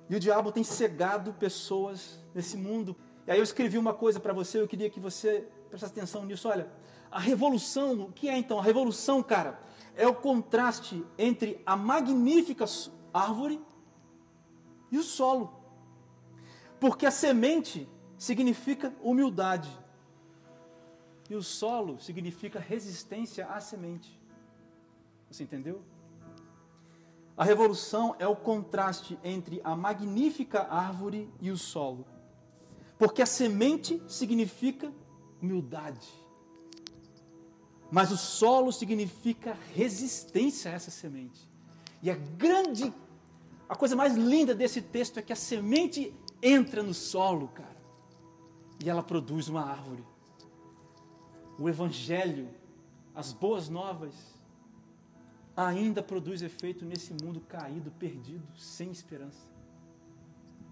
E 0.09 0.15
o 0.15 0.19
diabo 0.19 0.51
tem 0.51 0.63
cegado 0.63 1.33
pessoas 1.33 2.19
nesse 2.33 2.55
mundo. 2.55 2.95
E 3.27 3.31
aí 3.31 3.37
eu 3.37 3.43
escrevi 3.43 3.77
uma 3.77 3.93
coisa 3.93 4.19
para 4.21 4.31
você, 4.31 4.61
eu 4.61 4.67
queria 4.67 4.89
que 4.89 5.01
você 5.01 5.45
prestasse 5.69 5.91
atenção 5.91 6.23
nisso. 6.25 6.47
Olha, 6.47 6.71
a 7.11 7.19
revolução, 7.19 7.99
o 8.01 8.11
que 8.11 8.29
é 8.29 8.37
então? 8.37 8.57
A 8.57 8.63
revolução, 8.63 9.21
cara, 9.21 9.59
é 9.95 10.07
o 10.07 10.15
contraste 10.15 11.05
entre 11.17 11.61
a 11.65 11.75
magnífica 11.75 12.65
árvore 13.13 13.61
e 14.89 14.97
o 14.97 15.03
solo. 15.03 15.53
Porque 16.79 17.05
a 17.05 17.11
semente 17.11 17.89
significa 18.17 18.95
humildade. 19.01 19.69
E 21.29 21.35
o 21.35 21.43
solo 21.43 21.99
significa 21.99 22.59
resistência 22.59 23.45
à 23.47 23.59
semente. 23.59 24.17
Você 25.29 25.43
entendeu? 25.43 25.81
A 27.35 27.43
revolução 27.43 28.15
é 28.17 28.25
o 28.27 28.35
contraste 28.35 29.19
entre 29.21 29.59
a 29.63 29.75
magnífica 29.75 30.61
árvore 30.69 31.29
e 31.41 31.51
o 31.51 31.57
solo. 31.57 32.07
Porque 32.97 33.21
a 33.21 33.25
semente 33.25 34.01
significa 34.07 34.91
humildade. 35.41 36.07
Mas 37.91 38.11
o 38.11 38.17
solo 38.17 38.71
significa 38.71 39.57
resistência 39.73 40.71
a 40.71 40.73
essa 40.73 40.91
semente. 40.91 41.49
E 42.01 42.09
a 42.09 42.15
grande, 42.15 42.93
a 43.69 43.75
coisa 43.75 43.95
mais 43.95 44.15
linda 44.15 44.53
desse 44.53 44.81
texto 44.81 45.17
é 45.19 45.21
que 45.21 45.31
a 45.31 45.35
semente 45.35 46.13
entra 46.41 46.83
no 46.83 46.93
solo, 46.93 47.47
cara, 47.49 47.77
e 48.83 48.89
ela 48.89 49.01
produz 49.01 49.47
uma 49.47 49.61
árvore. 49.61 50.03
O 51.57 51.67
Evangelho, 51.67 52.49
as 53.15 53.33
boas 53.33 53.69
novas, 53.69 54.13
ainda 55.55 56.03
produz 56.03 56.41
efeito 56.43 56.85
nesse 56.85 57.13
mundo 57.23 57.41
caído, 57.41 57.89
perdido, 57.91 58.45
sem 58.55 58.91
esperança. 58.91 59.47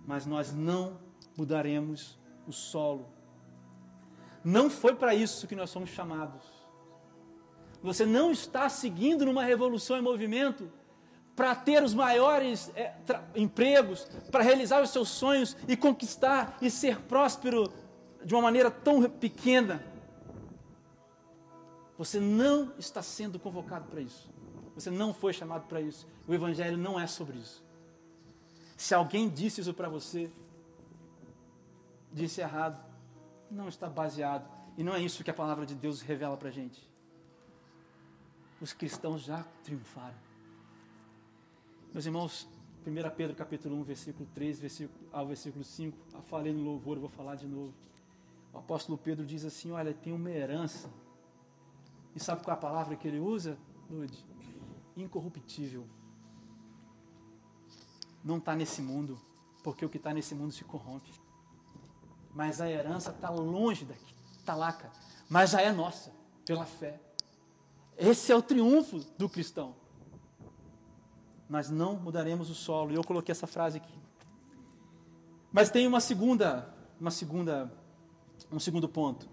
Mas 0.06 0.28
nós 0.28 0.54
não 0.54 1.00
mudaremos 1.38 2.18
o 2.48 2.52
solo. 2.52 3.08
Não 4.44 4.70
foi 4.70 4.96
para 4.96 5.16
isso 5.16 5.48
que 5.48 5.56
nós 5.56 5.70
somos 5.70 5.90
chamados. 5.90 6.44
Você 7.82 8.06
não 8.06 8.32
está 8.32 8.70
seguindo 8.70 9.26
numa 9.26 9.44
revolução 9.44 9.98
em 9.98 10.02
movimento 10.02 10.72
para 11.36 11.54
ter 11.54 11.84
os 11.84 11.94
maiores 11.94 12.72
é, 12.76 12.94
empregos, 13.36 14.08
para 14.32 14.44
realizar 14.44 14.82
os 14.82 14.90
seus 14.90 15.10
sonhos 15.10 15.56
e 15.68 15.76
conquistar 15.76 16.58
e 16.62 16.70
ser 16.70 17.02
próspero 17.02 17.72
de 18.24 18.34
uma 18.34 18.44
maneira 18.44 18.72
tão 18.72 19.04
pequena. 19.10 19.84
Você 21.98 22.20
não 22.20 22.74
está 22.78 23.02
sendo 23.02 23.38
convocado 23.38 23.86
para 23.86 24.02
isso. 24.02 24.30
Você 24.74 24.90
não 24.90 25.14
foi 25.14 25.34
chamado 25.34 25.68
para 25.68 25.80
isso. 25.82 26.08
O 26.28 26.34
Evangelho 26.34 26.78
não 26.78 27.00
é 27.00 27.08
sobre 27.08 27.38
isso. 27.38 27.64
Se 28.76 28.94
alguém 28.94 29.30
disse 29.30 29.62
isso 29.62 29.74
para 29.74 29.88
você, 29.88 30.30
disse 32.16 32.42
errado. 32.42 32.84
Não 33.52 33.68
está 33.68 33.88
baseado. 33.88 34.50
E 34.78 34.84
não 34.84 34.96
é 34.96 35.02
isso 35.02 35.24
que 35.24 35.30
a 35.30 35.34
palavra 35.34 35.66
de 35.66 35.76
Deus 35.76 36.02
revela 36.02 36.36
para 36.36 36.50
a 36.50 36.52
gente. 36.52 36.82
Os 38.60 38.74
cristãos 38.74 39.22
já 39.22 39.44
triunfaram. 39.64 40.16
Meus 41.94 42.06
irmãos, 42.06 42.48
1 42.86 43.16
Pedro 43.16 43.36
capítulo 43.36 43.76
1, 43.78 43.84
versículo 43.84 44.28
3 44.34 44.60
versículo, 44.60 45.00
ao 45.12 45.28
versículo 45.28 45.64
5, 45.64 45.98
eu 46.14 46.22
falei 46.24 46.54
no 46.54 46.64
louvor, 46.64 46.98
vou 46.98 47.10
falar 47.10 47.36
de 47.36 47.48
novo. 47.48 47.74
O 48.54 48.58
apóstolo 48.58 48.98
Pedro 48.98 49.26
diz 49.26 49.46
assim: 49.46 49.72
Olha, 49.72 49.94
tem 49.94 50.12
uma 50.12 50.30
herança. 50.30 50.90
E 52.16 52.20
sabe 52.20 52.44
qual 52.44 52.56
é 52.56 52.58
a 52.58 52.62
palavra 52.62 52.96
que 52.96 53.08
ele 53.08 53.20
usa, 53.20 53.58
Lude? 53.90 54.26
incorruptível. 54.96 55.86
Não 58.24 58.38
está 58.38 58.56
nesse 58.56 58.82
mundo, 58.82 59.20
porque 59.62 59.86
o 59.86 59.90
que 59.90 59.98
está 59.98 60.14
nesse 60.14 60.34
mundo 60.34 60.54
se 60.54 60.64
corrompe. 60.64 61.12
Mas 62.36 62.60
a 62.60 62.70
herança 62.70 63.12
está 63.12 63.30
longe 63.30 63.86
daqui, 63.86 64.14
está 64.38 64.54
lá, 64.54 64.74
cara. 64.74 64.92
Mas 65.30 65.52
já 65.52 65.62
é 65.62 65.72
nossa, 65.72 66.12
pela 66.46 66.66
fé. 66.66 67.00
Esse 67.98 68.30
é 68.30 68.36
o 68.36 68.42
triunfo 68.42 69.00
do 69.18 69.30
cristão. 69.30 69.74
Nós 71.50 71.70
não 71.70 71.96
mudaremos 71.96 72.50
o 72.50 72.54
solo. 72.54 72.92
E 72.92 72.96
eu 72.96 73.04
coloquei 73.06 73.32
essa 73.32 73.48
frase 73.48 73.78
aqui. 73.78 73.98
Mas 75.50 75.70
tem 75.70 75.88
uma 75.88 76.02
segunda, 76.02 76.76
uma 77.00 77.10
segunda, 77.10 77.72
um 78.52 78.60
segundo 78.60 78.90
ponto. 78.90 79.30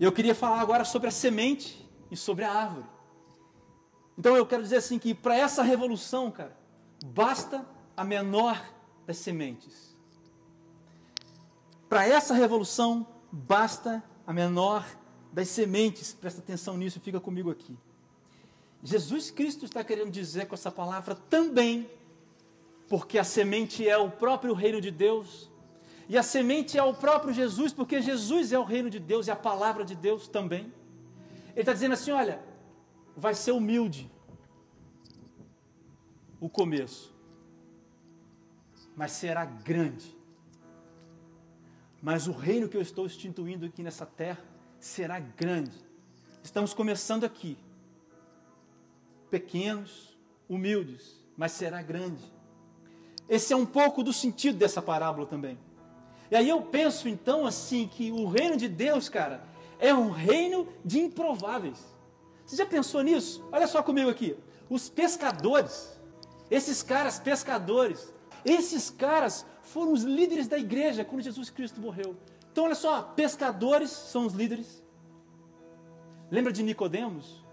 Eu 0.00 0.10
queria 0.10 0.34
falar 0.34 0.60
agora 0.60 0.82
sobre 0.82 1.08
a 1.08 1.12
semente 1.12 1.86
e 2.10 2.16
sobre 2.16 2.44
a 2.44 2.52
árvore. 2.52 2.86
Então 4.16 4.34
eu 4.34 4.46
quero 4.46 4.62
dizer 4.62 4.76
assim 4.76 4.98
que 4.98 5.14
para 5.14 5.36
essa 5.36 5.62
revolução, 5.62 6.30
cara, 6.30 6.56
basta 7.04 7.66
a 7.94 8.02
menor 8.02 8.58
das 9.06 9.18
sementes. 9.18 9.85
Para 11.88 12.06
essa 12.06 12.34
revolução, 12.34 13.06
basta 13.30 14.02
a 14.26 14.32
menor 14.32 14.84
das 15.32 15.48
sementes. 15.48 16.14
Presta 16.14 16.40
atenção 16.40 16.76
nisso, 16.76 17.00
fica 17.00 17.20
comigo 17.20 17.50
aqui. 17.50 17.76
Jesus 18.82 19.30
Cristo 19.30 19.64
está 19.64 19.82
querendo 19.82 20.10
dizer 20.10 20.46
com 20.46 20.54
essa 20.54 20.70
palavra 20.70 21.14
também, 21.14 21.90
porque 22.88 23.18
a 23.18 23.24
semente 23.24 23.88
é 23.88 23.96
o 23.96 24.10
próprio 24.10 24.54
reino 24.54 24.80
de 24.80 24.90
Deus, 24.90 25.50
e 26.08 26.16
a 26.16 26.22
semente 26.22 26.78
é 26.78 26.82
o 26.82 26.94
próprio 26.94 27.34
Jesus, 27.34 27.72
porque 27.72 28.00
Jesus 28.00 28.52
é 28.52 28.58
o 28.58 28.64
reino 28.64 28.88
de 28.88 29.00
Deus 29.00 29.26
e 29.26 29.30
a 29.30 29.36
palavra 29.36 29.84
de 29.84 29.94
Deus 29.94 30.28
também. 30.28 30.72
Ele 31.50 31.60
está 31.60 31.72
dizendo 31.72 31.94
assim: 31.94 32.12
olha, 32.12 32.40
vai 33.16 33.34
ser 33.34 33.52
humilde 33.52 34.10
o 36.40 36.48
começo, 36.48 37.14
mas 38.94 39.12
será 39.12 39.44
grande. 39.44 40.15
Mas 42.02 42.26
o 42.26 42.32
reino 42.32 42.68
que 42.68 42.76
eu 42.76 42.82
estou 42.82 43.06
instituindo 43.06 43.66
aqui 43.66 43.82
nessa 43.82 44.06
terra 44.06 44.42
será 44.78 45.18
grande. 45.18 45.76
Estamos 46.42 46.72
começando 46.72 47.24
aqui, 47.24 47.58
pequenos, 49.30 50.16
humildes, 50.48 51.16
mas 51.36 51.52
será 51.52 51.82
grande. 51.82 52.22
Esse 53.28 53.52
é 53.52 53.56
um 53.56 53.66
pouco 53.66 54.02
do 54.02 54.12
sentido 54.12 54.56
dessa 54.56 54.80
parábola 54.80 55.26
também. 55.26 55.58
E 56.30 56.36
aí 56.36 56.48
eu 56.48 56.62
penso 56.62 57.08
então 57.08 57.46
assim 57.46 57.88
que 57.88 58.10
o 58.12 58.26
reino 58.26 58.56
de 58.56 58.68
Deus, 58.68 59.08
cara, 59.08 59.42
é 59.78 59.92
um 59.92 60.10
reino 60.10 60.68
de 60.84 61.00
improváveis. 61.00 61.84
Você 62.44 62.56
já 62.56 62.66
pensou 62.66 63.02
nisso? 63.02 63.44
Olha 63.50 63.66
só 63.66 63.82
comigo 63.82 64.08
aqui. 64.08 64.36
Os 64.70 64.88
pescadores, 64.88 65.98
esses 66.50 66.82
caras 66.82 67.18
pescadores, 67.18 68.12
esses 68.44 68.90
caras 68.90 69.44
foram 69.76 69.92
os 69.92 70.04
líderes 70.04 70.48
da 70.48 70.56
igreja 70.56 71.04
quando 71.04 71.20
Jesus 71.20 71.50
Cristo 71.50 71.78
morreu. 71.78 72.16
Então 72.50 72.64
olha 72.64 72.74
só, 72.74 73.02
pescadores 73.02 73.90
são 73.90 74.24
os 74.24 74.32
líderes. 74.32 74.82
Lembra 76.30 76.50
de 76.50 76.62
Nicodemos? 76.62 77.44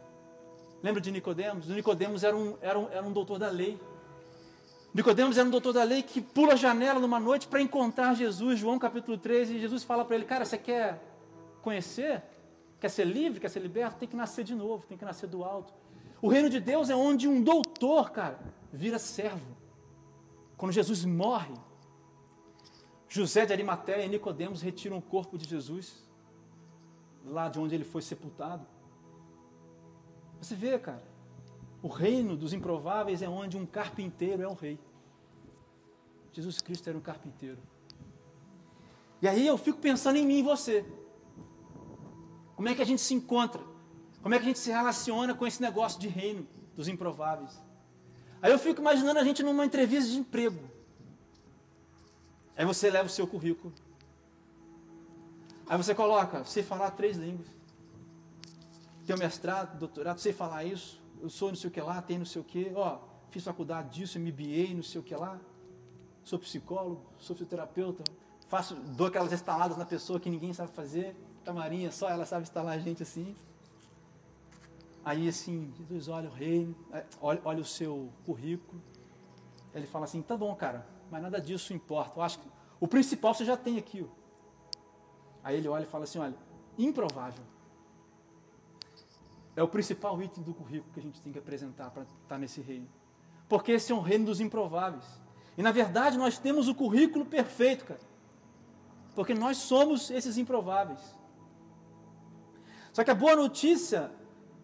Lembra 0.82 1.02
de 1.02 1.12
Nicodemos? 1.12 1.68
Nicodemos 1.68 2.24
era 2.24 2.34
um, 2.34 2.56
era 2.62 2.80
um, 2.80 2.90
era 2.90 3.06
um 3.06 3.12
doutor 3.12 3.38
da 3.38 3.50
lei. 3.50 3.78
Nicodemos 4.94 5.38
era 5.38 5.46
um 5.46 5.52
doutor 5.52 5.74
da 5.74 5.84
lei 5.84 6.02
que 6.02 6.22
pula 6.22 6.54
a 6.54 6.56
janela 6.56 6.98
numa 6.98 7.20
noite 7.20 7.46
para 7.46 7.62
encontrar 7.62 8.16
Jesus, 8.16 8.58
João 8.58 8.80
capítulo 8.80 9.18
13, 9.18 9.58
e 9.58 9.60
Jesus 9.60 9.84
fala 9.84 10.06
para 10.06 10.16
ele, 10.16 10.24
cara, 10.24 10.46
você 10.46 10.58
quer 10.58 11.04
conhecer? 11.62 12.24
Quer 12.80 12.88
ser 12.88 13.04
livre? 13.04 13.42
Quer 13.42 13.50
ser 13.50 13.60
liberto? 13.60 13.98
Tem 13.98 14.08
que 14.08 14.16
nascer 14.16 14.46
de 14.46 14.56
novo, 14.56 14.86
tem 14.88 14.98
que 14.98 15.04
nascer 15.04 15.28
do 15.28 15.44
alto. 15.44 15.74
O 16.22 16.30
reino 16.30 16.50
de 16.50 16.62
Deus 16.62 16.90
é 16.90 16.96
onde 16.96 17.28
um 17.28 17.44
doutor, 17.44 18.12
cara, 18.12 18.40
vira 18.72 18.98
servo. 18.98 19.58
Quando 20.56 20.72
Jesus 20.72 21.04
morre, 21.04 21.54
José 23.14 23.46
de 23.46 23.54
Arimatéia 23.54 24.04
e 24.04 24.10
Nicodemos 24.10 24.64
retiram 24.64 24.98
o 24.98 25.02
corpo 25.02 25.38
de 25.38 25.48
Jesus, 25.48 26.04
lá 27.24 27.48
de 27.48 27.60
onde 27.60 27.76
ele 27.76 27.84
foi 27.84 28.02
sepultado. 28.02 28.66
Você 30.42 30.56
vê, 30.56 30.80
cara, 30.80 31.04
o 31.84 31.88
reino 31.88 32.36
dos 32.36 32.54
improváveis 32.54 33.22
é 33.22 33.30
onde 33.30 33.56
um 33.56 33.68
carpinteiro 33.68 34.42
é 34.42 34.48
o 34.48 34.56
rei. 34.56 34.80
Jesus 36.32 36.60
Cristo 36.60 36.90
era 36.90 36.98
um 36.98 37.02
carpinteiro. 37.02 37.60
E 39.22 39.28
aí 39.28 39.46
eu 39.46 39.60
fico 39.60 39.78
pensando 39.78 40.16
em 40.16 40.26
mim 40.26 40.40
e 40.40 40.42
você. 40.42 40.84
Como 42.56 42.68
é 42.68 42.74
que 42.74 42.82
a 42.82 42.86
gente 42.86 43.02
se 43.04 43.14
encontra? 43.14 43.62
Como 44.24 44.34
é 44.34 44.40
que 44.40 44.46
a 44.46 44.48
gente 44.48 44.58
se 44.58 44.72
relaciona 44.72 45.36
com 45.36 45.46
esse 45.46 45.62
negócio 45.62 46.00
de 46.00 46.08
reino 46.08 46.48
dos 46.76 46.88
improváveis? 46.88 47.62
Aí 48.42 48.52
eu 48.52 48.58
fico 48.58 48.82
imaginando 48.82 49.20
a 49.20 49.24
gente 49.24 49.44
numa 49.44 49.64
entrevista 49.64 50.10
de 50.10 50.18
emprego. 50.18 50.73
Aí 52.56 52.66
você 52.66 52.90
leva 52.90 53.08
o 53.08 53.12
seu 53.12 53.28
currículo. 53.28 53.74
Aí 55.68 55.78
você 55.78 55.96
coloca, 55.96 56.44
sei 56.44 56.62
falar 56.62 56.92
três 56.92 57.18
línguas. 57.18 57.48
Tenho 59.06 59.18
mestrado, 59.20 59.78
doutorado, 59.78 60.20
sei 60.20 60.32
falar 60.32 60.64
isso. 60.64 61.02
Eu 61.22 61.30
sou 61.30 61.50
não 61.50 61.56
sei 61.56 61.70
o 61.70 61.72
que 61.72 61.82
lá, 61.82 62.02
tenho 62.02 62.20
não 62.20 62.26
sei 62.26 62.42
o 62.42 62.46
que. 62.46 62.72
Ó, 62.76 63.00
fiz 63.30 63.44
faculdade 63.44 63.90
disso, 63.90 64.20
MBA, 64.20 64.74
não 64.76 64.84
sei 64.84 65.00
o 65.00 65.04
que 65.04 65.16
lá. 65.16 65.40
Sou 66.24 66.38
psicólogo, 66.40 67.02
sou 67.18 67.36
fisioterapeuta. 67.36 68.04
Faço, 68.48 68.76
dou 68.76 69.08
aquelas 69.08 69.32
estaladas 69.32 69.78
na 69.78 69.86
pessoa 69.86 70.20
que 70.20 70.30
ninguém 70.30 70.54
sabe 70.54 70.72
fazer. 70.74 71.16
Tamarinha, 71.44 71.92
só 71.92 72.10
ela 72.10 72.26
sabe 72.26 72.44
instalar 72.44 72.76
a 72.76 72.80
gente 72.80 73.04
assim. 73.04 73.36
Aí 75.04 75.28
assim, 75.28 75.74
Jesus 75.78 76.08
olha 76.08 76.30
o 76.30 76.32
reino, 76.32 76.74
é, 76.94 77.04
olha, 77.22 77.42
olha 77.44 77.62
o 77.62 77.66
seu 77.66 78.10
currículo. 78.26 78.82
Ele 79.74 79.86
fala 79.88 80.06
assim, 80.06 80.22
tá 80.22 80.38
bom, 80.38 80.56
cara, 80.56 80.88
mas 81.14 81.22
nada 81.22 81.40
disso 81.40 81.76
importa. 81.76 82.18
Eu 82.18 82.24
acho 82.24 82.40
que 82.40 82.48
o 82.80 82.88
principal 82.88 83.36
você 83.36 83.46
já 83.46 83.56
tem 83.56 83.78
aqui. 83.78 84.04
Ó. 84.04 84.12
Aí 85.44 85.58
ele 85.58 85.68
olha 85.68 85.84
e 85.84 85.86
fala 85.86 86.06
assim, 86.06 86.18
olha, 86.18 86.34
improvável. 86.76 87.44
É 89.56 89.62
o 89.62 89.68
principal 89.68 90.20
item 90.24 90.44
do 90.44 90.56
currículo 90.56 90.92
que 90.92 91.00
a 91.00 91.04
gente 91.04 91.22
tem 91.22 91.32
que 91.32 91.38
apresentar 91.38 91.92
para 91.92 92.02
estar 92.24 92.40
nesse 92.40 92.62
reino. 92.62 92.90
Porque 93.48 93.74
esse 93.74 93.92
é 93.92 93.96
um 93.96 94.02
reino 94.02 94.26
dos 94.26 94.42
improváveis. 94.42 95.06
E 95.56 95.62
na 95.62 95.72
verdade 95.72 96.18
nós 96.18 96.40
temos 96.40 96.68
o 96.68 96.74
currículo 96.74 97.28
perfeito, 97.28 97.86
cara. 97.86 98.00
Porque 99.14 99.36
nós 99.36 99.58
somos 99.58 100.10
esses 100.10 100.40
improváveis. 100.40 101.16
Só 102.92 103.04
que 103.04 103.12
a 103.12 103.16
boa 103.16 103.36
notícia, 103.36 104.10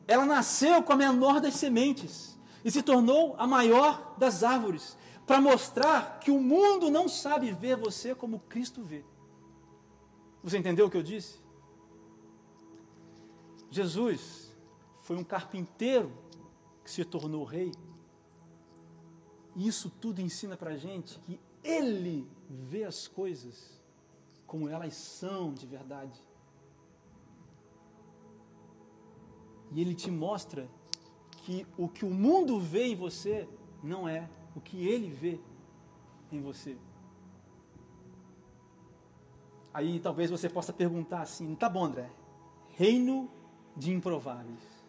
ela 0.07 0.25
nasceu 0.25 0.81
com 0.81 0.93
a 0.93 0.95
menor 0.95 1.39
das 1.39 1.53
sementes 1.53 2.39
e 2.65 2.71
se 2.71 2.81
tornou 2.81 3.35
a 3.38 3.45
maior 3.45 4.15
das 4.17 4.43
árvores, 4.43 4.97
para 5.30 5.39
mostrar 5.39 6.20
que 6.20 6.32
o 6.32 6.42
mundo 6.42 6.89
não 6.89 7.08
sabe 7.08 7.52
ver 7.52 7.78
você 7.78 8.15
como 8.15 8.39
Cristo 8.39 8.82
vê. 8.82 9.06
Você 10.42 10.58
entendeu 10.58 10.88
o 10.88 10.89
que 10.89 10.98
eu 10.98 11.04
disse? 11.04 11.39
Jesus 13.70 14.58
foi 15.04 15.18
um 15.18 15.24
carpinteiro 15.24 16.12
que 16.84 16.89
se 16.89 17.06
tornou 17.06 17.44
rei. 17.44 17.72
E 19.56 19.68
isso 19.68 19.92
tudo 20.02 20.20
ensina 20.20 20.58
para 20.58 20.72
a 20.72 20.78
gente 20.78 21.20
que 21.20 21.39
ele 21.63 22.28
vê 22.50 22.84
as 22.84 23.08
coisas 23.08 23.80
como 24.48 24.68
elas 24.68 24.96
são 24.96 25.54
de 25.54 25.68
verdade. 25.68 26.20
E 29.74 29.80
ele 29.80 29.94
te 29.94 30.10
mostra 30.10 30.68
que 31.44 31.68
o 31.78 31.88
que 31.88 32.04
o 32.04 32.10
mundo 32.10 32.60
vê 32.60 32.88
em 32.88 32.96
você 32.96 33.48
não 33.84 34.10
é 34.10 34.28
o 34.55 34.62
que 34.62 34.88
ele 34.88 35.09
vê 35.09 35.39
em 36.31 36.41
você. 36.41 36.77
Aí 39.73 39.99
talvez 39.99 40.29
você 40.29 40.49
possa 40.49 40.73
perguntar 40.73 41.21
assim: 41.21 41.55
tá 41.55 41.69
bom, 41.69 41.85
André, 41.85 42.09
reino 42.75 43.29
de 43.75 43.91
improváveis. 43.91 44.79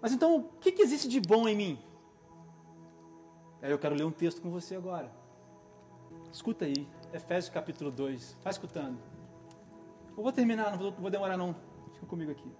Mas 0.00 0.12
então, 0.12 0.36
o 0.36 0.42
que, 0.60 0.72
que 0.72 0.82
existe 0.82 1.08
de 1.08 1.20
bom 1.20 1.48
em 1.48 1.56
mim? 1.56 1.78
Aí 3.62 3.70
eu 3.70 3.78
quero 3.78 3.94
ler 3.94 4.04
um 4.04 4.10
texto 4.10 4.40
com 4.40 4.50
você 4.50 4.76
agora. 4.76 5.10
Escuta 6.32 6.64
aí, 6.64 6.86
Efésios 7.12 7.52
capítulo 7.52 7.90
2. 7.90 8.36
Vai 8.42 8.50
escutando. 8.50 8.98
Eu 10.16 10.22
vou 10.22 10.32
terminar, 10.32 10.70
não 10.70 10.78
vou, 10.78 10.92
vou 10.92 11.10
demorar 11.10 11.36
não. 11.36 11.54
Fica 11.94 12.06
comigo 12.06 12.30
aqui. 12.30 12.50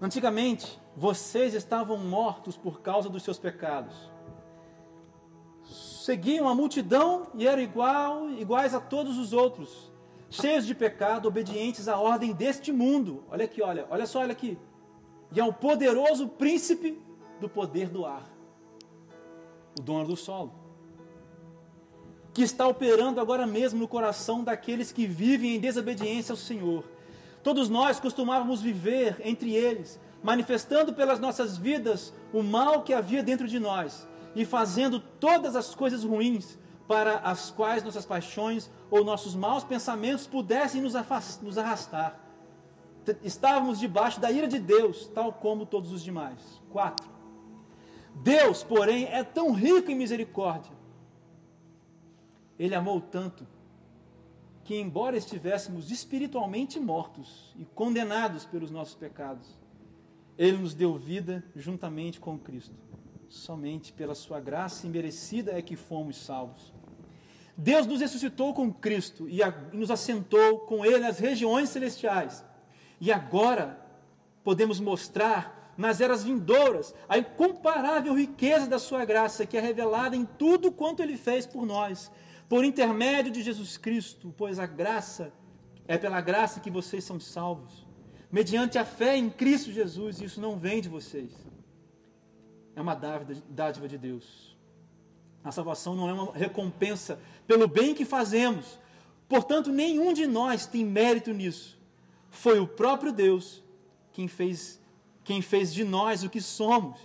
Antigamente, 0.00 0.80
vocês 0.96 1.54
estavam 1.54 1.96
mortos 1.96 2.56
por 2.56 2.80
causa 2.80 3.08
dos 3.08 3.22
seus 3.22 3.38
pecados. 3.38 3.94
Seguiam 5.64 6.48
a 6.48 6.54
multidão 6.54 7.28
e 7.34 7.46
eram 7.46 7.62
igual, 7.62 8.30
iguais 8.30 8.74
a 8.74 8.80
todos 8.80 9.18
os 9.18 9.32
outros, 9.32 9.92
cheios 10.28 10.66
de 10.66 10.74
pecado, 10.74 11.28
obedientes 11.28 11.88
à 11.88 11.98
ordem 11.98 12.32
deste 12.32 12.72
mundo. 12.72 13.24
Olha 13.30 13.44
aqui, 13.44 13.62
olha, 13.62 13.86
olha 13.88 14.06
só, 14.06 14.20
olha 14.20 14.32
aqui. 14.32 14.58
E 15.34 15.40
ao 15.40 15.52
poderoso 15.52 16.28
príncipe 16.28 17.00
do 17.40 17.48
poder 17.48 17.88
do 17.88 18.04
ar, 18.04 18.28
o 19.78 19.82
dono 19.82 20.06
do 20.06 20.16
solo, 20.16 20.52
que 22.34 22.42
está 22.42 22.66
operando 22.66 23.20
agora 23.20 23.46
mesmo 23.46 23.78
no 23.78 23.88
coração 23.88 24.42
daqueles 24.42 24.90
que 24.90 25.06
vivem 25.06 25.56
em 25.56 25.60
desobediência 25.60 26.32
ao 26.32 26.36
Senhor 26.36 26.84
Todos 27.42 27.68
nós 27.68 27.98
costumávamos 27.98 28.62
viver 28.62 29.20
entre 29.24 29.52
eles, 29.54 29.98
manifestando 30.22 30.92
pelas 30.92 31.18
nossas 31.18 31.56
vidas 31.56 32.12
o 32.32 32.42
mal 32.42 32.82
que 32.82 32.94
havia 32.94 33.22
dentro 33.22 33.48
de 33.48 33.58
nós 33.58 34.06
e 34.34 34.44
fazendo 34.44 35.00
todas 35.00 35.56
as 35.56 35.74
coisas 35.74 36.04
ruins 36.04 36.58
para 36.86 37.18
as 37.18 37.50
quais 37.50 37.82
nossas 37.82 38.04
paixões 38.04 38.70
ou 38.90 39.04
nossos 39.04 39.34
maus 39.34 39.64
pensamentos 39.64 40.26
pudessem 40.26 40.80
nos, 40.80 40.94
nos 41.42 41.58
arrastar. 41.58 42.18
Estávamos 43.22 43.80
debaixo 43.80 44.20
da 44.20 44.30
ira 44.30 44.46
de 44.46 44.58
Deus, 44.58 45.08
tal 45.08 45.32
como 45.32 45.66
todos 45.66 45.90
os 45.92 46.02
demais. 46.02 46.38
4. 46.70 47.10
Deus, 48.14 48.62
porém, 48.62 49.06
é 49.06 49.24
tão 49.24 49.52
rico 49.52 49.90
em 49.90 49.94
misericórdia. 49.94 50.72
Ele 52.58 52.74
amou 52.74 53.00
tanto 53.00 53.46
que, 54.64 54.76
embora 54.76 55.16
estivéssemos 55.16 55.90
espiritualmente 55.90 56.78
mortos 56.78 57.52
e 57.56 57.64
condenados 57.64 58.44
pelos 58.44 58.70
nossos 58.70 58.94
pecados, 58.94 59.58
Ele 60.42 60.58
nos 60.58 60.74
deu 60.74 60.96
vida 60.96 61.44
juntamente 61.54 62.18
com 62.18 62.36
Cristo. 62.38 62.74
Somente 63.28 63.92
pela 63.92 64.14
Sua 64.14 64.40
graça 64.40 64.86
imerecida 64.86 65.52
é 65.52 65.62
que 65.62 65.76
fomos 65.76 66.16
salvos. 66.16 66.72
Deus 67.56 67.86
nos 67.86 68.00
ressuscitou 68.00 68.52
com 68.52 68.72
Cristo 68.72 69.28
e, 69.28 69.40
nos 69.72 69.90
assentou 69.90 70.60
com 70.60 70.84
Ele 70.84 70.98
nas 70.98 71.18
regiões 71.18 71.68
celestiais. 71.68 72.44
E 73.00 73.12
agora 73.12 73.78
podemos 74.42 74.80
mostrar 74.80 75.72
nas 75.76 76.00
eras 76.00 76.24
vindouras 76.24 76.94
a 77.08 77.16
incomparável 77.18 78.12
riqueza 78.12 78.66
da 78.66 78.80
Sua 78.80 79.04
graça 79.04 79.46
que 79.46 79.56
é 79.56 79.60
revelada 79.60 80.16
em 80.16 80.24
tudo 80.24 80.72
quanto 80.72 81.02
Ele 81.02 81.16
fez 81.16 81.46
por 81.46 81.64
nós 81.64 82.10
por 82.48 82.66
intermédio 82.66 83.32
de 83.32 83.42
Jesus 83.42 83.78
Cristo, 83.78 84.34
pois 84.36 84.58
a 84.58 84.66
graça 84.66 85.32
é 85.88 85.96
pela 85.96 86.20
graça 86.20 86.60
que 86.60 86.70
vocês 86.70 87.02
são 87.02 87.18
salvos, 87.18 87.81
mediante 88.32 88.78
a 88.78 88.84
fé 88.84 89.16
em 89.16 89.28
Cristo 89.28 89.70
Jesus, 89.70 90.20
isso 90.20 90.40
não 90.40 90.58
vem 90.58 90.80
de 90.80 90.88
vocês, 90.88 91.30
é 92.74 92.80
uma 92.80 92.94
dádiva 92.94 93.86
de 93.86 93.98
Deus. 93.98 94.56
A 95.44 95.52
salvação 95.52 95.94
não 95.94 96.08
é 96.08 96.12
uma 96.12 96.32
recompensa 96.32 97.20
pelo 97.46 97.68
bem 97.68 97.94
que 97.94 98.04
fazemos. 98.04 98.78
Portanto, 99.28 99.70
nenhum 99.70 100.12
de 100.12 100.26
nós 100.26 100.66
tem 100.66 100.84
mérito 100.84 101.32
nisso. 101.32 101.78
Foi 102.30 102.58
o 102.58 102.66
próprio 102.66 103.12
Deus 103.12 103.62
quem 104.12 104.28
fez, 104.28 104.80
quem 105.24 105.42
fez 105.42 105.72
de 105.74 105.84
nós 105.84 106.22
o 106.22 106.30
que 106.30 106.40
somos 106.40 106.98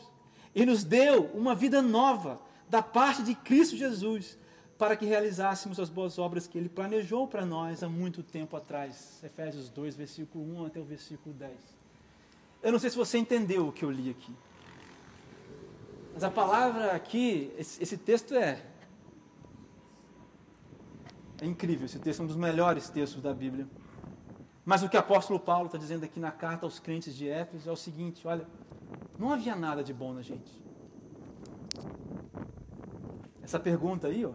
e 0.53 0.65
nos 0.65 0.83
deu 0.83 1.25
uma 1.33 1.53
vida 1.53 1.81
nova 1.81 2.39
da 2.69 2.81
parte 2.81 3.23
de 3.23 3.35
Cristo 3.35 3.75
Jesus 3.75 4.37
para 4.77 4.95
que 4.95 5.05
realizássemos 5.05 5.79
as 5.79 5.89
boas 5.89 6.19
obras 6.19 6.45
que 6.45 6.57
ele 6.57 6.69
planejou 6.69 7.27
para 7.27 7.45
nós 7.45 7.81
há 7.81 7.89
muito 7.89 8.21
tempo 8.21 8.55
atrás. 8.55 9.21
Efésios 9.23 9.69
2, 9.69 9.95
versículo 9.95 10.43
1 10.61 10.65
até 10.67 10.79
o 10.79 10.83
versículo 10.83 11.33
10. 11.33 11.51
Eu 12.61 12.71
não 12.71 12.79
sei 12.79 12.89
se 12.89 12.95
você 12.95 13.17
entendeu 13.17 13.67
o 13.67 13.71
que 13.71 13.83
eu 13.83 13.89
li 13.89 14.09
aqui. 14.09 14.33
Mas 16.13 16.23
a 16.23 16.29
palavra 16.29 16.91
aqui, 16.91 17.51
esse, 17.57 17.81
esse 17.81 17.97
texto 17.97 18.35
é. 18.35 18.63
É 21.41 21.45
incrível, 21.45 21.85
esse 21.85 21.99
texto 21.99 22.21
é 22.21 22.23
um 22.23 22.27
dos 22.27 22.35
melhores 22.35 22.89
textos 22.89 23.21
da 23.21 23.33
Bíblia. 23.33 23.67
Mas 24.65 24.83
o 24.83 24.89
que 24.89 24.97
o 24.97 24.99
apóstolo 24.99 25.39
Paulo 25.39 25.67
está 25.67 25.77
dizendo 25.77 26.03
aqui 26.03 26.19
na 26.19 26.31
carta 26.31 26.65
aos 26.65 26.79
crentes 26.79 27.15
de 27.15 27.27
Éfeso 27.27 27.69
é 27.69 27.71
o 27.71 27.75
seguinte: 27.75 28.27
olha, 28.27 28.47
não 29.17 29.31
havia 29.31 29.55
nada 29.55 29.83
de 29.83 29.93
bom 29.93 30.13
na 30.13 30.21
gente. 30.21 30.51
Essa 33.41 33.59
pergunta 33.59 34.07
aí, 34.07 34.25
ó, 34.25 34.33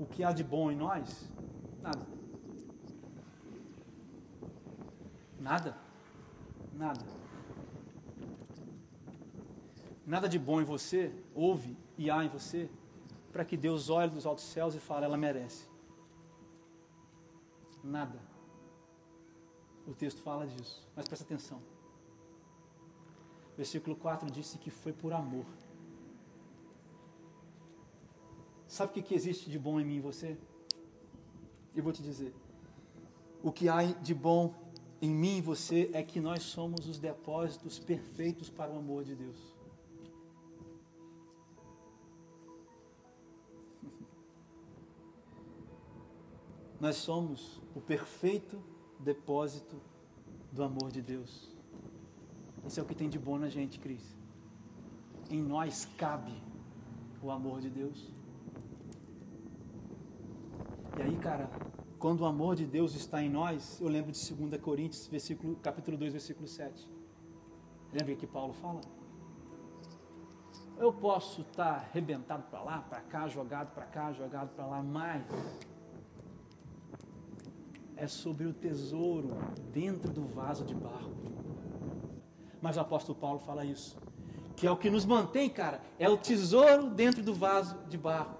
o 0.00 0.06
que 0.06 0.24
há 0.24 0.32
de 0.32 0.42
bom 0.42 0.70
em 0.72 0.76
nós? 0.76 1.30
Nada. 1.80 2.06
Nada. 5.38 5.76
Nada 6.84 7.20
nada 10.10 10.28
de 10.28 10.40
bom 10.40 10.60
em 10.60 10.64
você, 10.64 11.14
houve 11.32 11.76
e 11.96 12.10
há 12.10 12.24
em 12.24 12.28
você, 12.28 12.68
para 13.32 13.44
que 13.44 13.56
Deus 13.56 13.88
olhe 13.88 14.10
dos 14.10 14.26
altos 14.26 14.42
céus 14.42 14.74
e 14.74 14.80
fale, 14.80 15.04
ela 15.04 15.16
merece. 15.16 15.68
Nada. 17.84 18.20
O 19.86 19.94
texto 19.94 20.20
fala 20.20 20.48
disso, 20.48 20.84
mas 20.96 21.06
presta 21.06 21.24
atenção. 21.24 21.62
Versículo 23.56 23.94
4 23.94 24.28
disse 24.32 24.58
que 24.58 24.68
foi 24.68 24.92
por 24.92 25.12
amor. 25.12 25.46
Sabe 28.70 28.90
o 28.92 28.94
que, 28.94 29.02
que 29.02 29.14
existe 29.16 29.50
de 29.50 29.58
bom 29.58 29.80
em 29.80 29.84
mim 29.84 29.96
e 29.96 30.00
você? 30.00 30.38
Eu 31.74 31.82
vou 31.82 31.92
te 31.92 32.04
dizer. 32.04 32.32
O 33.42 33.50
que 33.50 33.68
há 33.68 33.82
de 33.82 34.14
bom 34.14 34.54
em 35.02 35.10
mim 35.10 35.38
e 35.38 35.40
você 35.40 35.90
é 35.92 36.04
que 36.04 36.20
nós 36.20 36.44
somos 36.44 36.86
os 36.86 37.00
depósitos 37.00 37.80
perfeitos 37.80 38.48
para 38.48 38.70
o 38.70 38.78
amor 38.78 39.02
de 39.02 39.16
Deus. 39.16 39.36
Nós 46.80 46.94
somos 46.94 47.60
o 47.74 47.80
perfeito 47.80 48.62
depósito 49.00 49.80
do 50.52 50.62
amor 50.62 50.92
de 50.92 51.02
Deus. 51.02 51.48
Isso 52.64 52.78
é 52.78 52.84
o 52.84 52.86
que 52.86 52.94
tem 52.94 53.08
de 53.08 53.18
bom 53.18 53.36
na 53.36 53.48
gente, 53.48 53.80
Cris. 53.80 54.16
Em 55.28 55.42
nós 55.42 55.88
cabe 55.96 56.40
o 57.20 57.32
amor 57.32 57.60
de 57.60 57.68
Deus. 57.68 58.20
E 61.00 61.02
aí, 61.02 61.09
cara, 61.20 61.50
quando 61.98 62.22
o 62.22 62.24
amor 62.24 62.56
de 62.56 62.64
Deus 62.64 62.94
está 62.94 63.22
em 63.22 63.28
nós, 63.28 63.78
eu 63.80 63.88
lembro 63.88 64.10
de 64.10 64.34
2 64.34 64.60
Coríntios, 64.60 65.06
versículo, 65.06 65.54
capítulo 65.56 65.96
2, 65.98 66.12
versículo 66.12 66.48
7. 66.48 66.88
Lembra 67.92 68.16
que 68.16 68.26
Paulo 68.26 68.54
fala? 68.54 68.80
Eu 70.78 70.92
posso 70.92 71.42
estar 71.42 71.74
arrebentado 71.74 72.44
para 72.44 72.62
lá, 72.62 72.78
para 72.78 73.00
cá, 73.02 73.28
jogado 73.28 73.74
para 73.74 73.84
cá, 73.84 74.12
jogado 74.12 74.48
para 74.54 74.66
lá, 74.66 74.82
mas 74.82 75.22
é 77.96 78.06
sobre 78.06 78.46
o 78.46 78.54
tesouro 78.54 79.36
dentro 79.70 80.10
do 80.10 80.26
vaso 80.26 80.64
de 80.64 80.74
barro. 80.74 81.14
Mas 82.62 82.78
o 82.78 82.80
apóstolo 82.80 83.18
Paulo 83.18 83.38
fala 83.40 83.62
isso. 83.62 83.98
Que 84.56 84.66
é 84.66 84.70
o 84.70 84.76
que 84.76 84.88
nos 84.88 85.04
mantém, 85.04 85.50
cara, 85.50 85.82
é 85.98 86.08
o 86.08 86.16
tesouro 86.16 86.88
dentro 86.88 87.22
do 87.22 87.34
vaso 87.34 87.76
de 87.88 87.98
barro. 87.98 88.39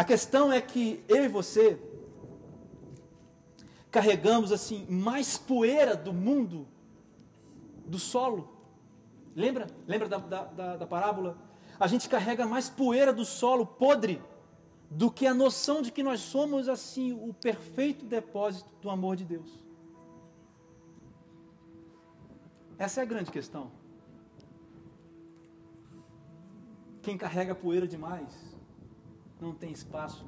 A 0.00 0.04
questão 0.12 0.50
é 0.50 0.62
que 0.62 1.04
eu 1.06 1.26
e 1.26 1.28
você 1.28 1.78
carregamos 3.90 4.50
assim 4.50 4.86
mais 4.88 5.36
poeira 5.36 5.94
do 5.94 6.10
mundo, 6.10 6.66
do 7.84 7.98
solo. 7.98 8.48
Lembra? 9.36 9.66
Lembra 9.86 10.08
da, 10.08 10.16
da, 10.16 10.76
da, 10.78 10.86
parábola? 10.86 11.36
A 11.78 11.86
gente 11.86 12.08
carrega 12.08 12.46
mais 12.46 12.70
poeira 12.70 13.12
do 13.12 13.26
solo 13.26 13.66
podre 13.66 14.22
do 14.90 15.10
que 15.10 15.26
a 15.26 15.34
noção 15.34 15.82
de 15.82 15.92
que 15.92 16.02
nós 16.02 16.20
somos 16.20 16.66
assim 16.66 17.12
o 17.12 17.34
perfeito 17.34 18.06
depósito 18.06 18.70
do 18.80 18.88
amor 18.88 19.16
de 19.16 19.26
Deus. 19.26 19.50
Essa 22.78 23.00
é 23.00 23.02
a 23.02 23.06
grande 23.06 23.30
questão. 23.30 23.70
Quem 27.02 27.18
carrega 27.18 27.54
poeira 27.54 27.86
demais 27.86 28.59
não 29.40 29.54
tem 29.54 29.72
espaço 29.72 30.26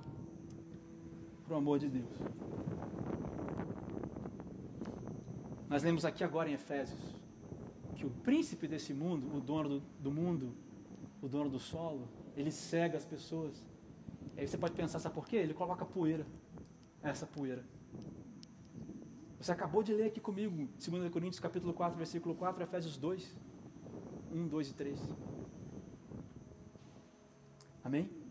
para 1.45 1.55
o 1.55 1.57
amor 1.57 1.79
de 1.79 1.89
Deus. 1.89 2.11
Nós 5.69 5.83
lemos 5.83 6.05
aqui 6.05 6.23
agora 6.23 6.51
em 6.51 6.55
Efésios 6.55 7.01
que 7.95 8.07
o 8.07 8.11
príncipe 8.11 8.67
desse 8.67 8.93
mundo, 8.93 9.37
o 9.37 9.41
dono 9.41 9.69
do, 9.69 9.81
do 10.01 10.11
mundo, 10.11 10.55
o 11.21 11.29
dono 11.29 11.49
do 11.49 11.59
solo, 11.59 12.09
ele 12.37 12.51
cega 12.51 12.97
as 12.97 13.05
pessoas 13.05 13.73
Aí 14.37 14.47
você 14.47 14.57
pode 14.57 14.75
pensar, 14.75 14.99
sabe 14.99 15.15
por 15.15 15.27
quê? 15.27 15.37
Ele 15.37 15.55
coloca 15.55 15.85
poeira, 15.85 16.27
essa 17.03 17.27
poeira. 17.27 17.65
Você 19.39 19.53
acabou 19.53 19.83
de 19.83 19.93
ler 19.93 20.07
aqui 20.07 20.21
comigo, 20.21 20.69
2 20.79 21.11
Coríntios 21.11 21.41
capítulo 21.41 21.73
4, 21.75 21.97
versículo 21.97 22.35
4, 22.35 22.63
Efésios 22.63 22.97
2, 22.97 23.37
1, 24.33 24.49
2 24.49 24.71
e 24.71 24.75
3. 24.75 25.01
Amém? 27.85 28.22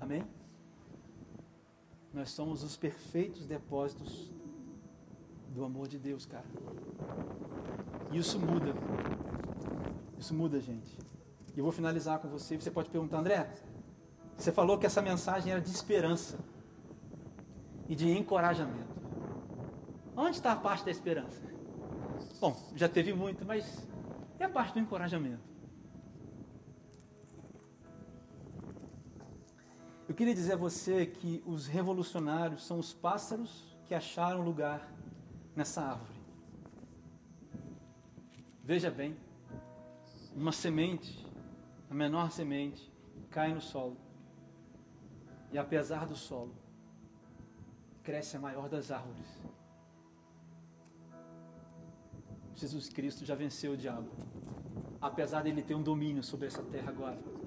Amém? 0.00 0.24
Nós 2.12 2.30
somos 2.30 2.62
os 2.62 2.76
perfeitos 2.76 3.46
depósitos 3.46 4.32
do 5.50 5.64
amor 5.64 5.88
de 5.88 5.98
Deus, 5.98 6.24
cara. 6.24 6.46
E 8.10 8.18
isso 8.18 8.38
muda. 8.38 8.74
Isso 10.18 10.34
muda, 10.34 10.60
gente. 10.60 10.96
E 11.54 11.58
eu 11.58 11.64
vou 11.64 11.72
finalizar 11.72 12.18
com 12.18 12.28
você. 12.28 12.56
Você 12.56 12.70
pode 12.70 12.88
perguntar, 12.90 13.18
André, 13.18 13.52
você 14.36 14.52
falou 14.52 14.78
que 14.78 14.86
essa 14.86 15.02
mensagem 15.02 15.52
era 15.52 15.60
de 15.60 15.70
esperança 15.70 16.38
e 17.88 17.94
de 17.94 18.10
encorajamento. 18.10 18.96
Onde 20.16 20.36
está 20.36 20.52
a 20.52 20.56
parte 20.56 20.84
da 20.84 20.90
esperança? 20.90 21.40
Bom, 22.40 22.56
já 22.74 22.88
teve 22.88 23.12
muito, 23.12 23.44
mas 23.44 23.86
é 24.38 24.44
a 24.44 24.48
parte 24.48 24.74
do 24.74 24.80
encorajamento. 24.80 25.57
Queria 30.18 30.34
dizer 30.34 30.54
a 30.54 30.56
você 30.56 31.06
que 31.06 31.40
os 31.46 31.68
revolucionários 31.68 32.66
são 32.66 32.80
os 32.80 32.92
pássaros 32.92 33.78
que 33.86 33.94
acharam 33.94 34.42
lugar 34.42 34.92
nessa 35.54 35.80
árvore. 35.80 36.18
Veja 38.64 38.90
bem, 38.90 39.16
uma 40.34 40.50
semente, 40.50 41.24
a 41.88 41.94
menor 41.94 42.32
semente, 42.32 42.92
cai 43.30 43.54
no 43.54 43.60
solo 43.60 43.96
e 45.52 45.56
apesar 45.56 46.04
do 46.04 46.16
solo, 46.16 46.52
cresce 48.02 48.36
a 48.36 48.40
maior 48.40 48.68
das 48.68 48.90
árvores. 48.90 49.28
Jesus 52.56 52.88
Cristo 52.88 53.24
já 53.24 53.36
venceu 53.36 53.74
o 53.74 53.76
diabo, 53.76 54.10
apesar 55.00 55.44
dele 55.44 55.62
ter 55.62 55.76
um 55.76 55.82
domínio 55.82 56.24
sobre 56.24 56.48
essa 56.48 56.64
terra 56.64 56.90
agora. 56.90 57.37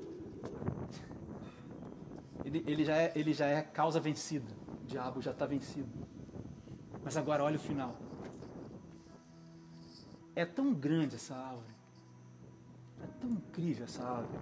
Ele, 2.51 2.63
ele, 2.67 2.83
já, 2.83 2.97
é, 2.97 3.11
ele 3.15 3.33
já 3.33 3.45
é 3.45 3.61
causa 3.61 3.99
vencida, 3.99 4.51
o 4.83 4.85
diabo 4.85 5.21
já 5.21 5.31
está 5.31 5.45
vencido. 5.45 5.89
Mas 7.03 7.15
agora 7.15 7.43
olha 7.43 7.55
o 7.55 7.59
final. 7.59 7.95
É 10.35 10.45
tão 10.45 10.73
grande 10.73 11.15
essa 11.15 11.35
árvore, 11.35 11.73
é 13.01 13.07
tão 13.19 13.29
incrível 13.29 13.85
essa 13.85 14.03
árvore, 14.03 14.39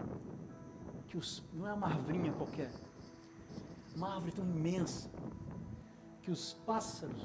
que 1.07 1.17
os, 1.17 1.43
não 1.53 1.67
é 1.67 1.73
uma 1.73 1.87
arvrinha 1.87 2.33
qualquer 2.33 2.71
uma 3.95 4.13
árvore 4.13 4.31
tão 4.31 4.45
imensa 4.45 5.09
que 6.21 6.31
os 6.31 6.53
pássaros 6.65 7.21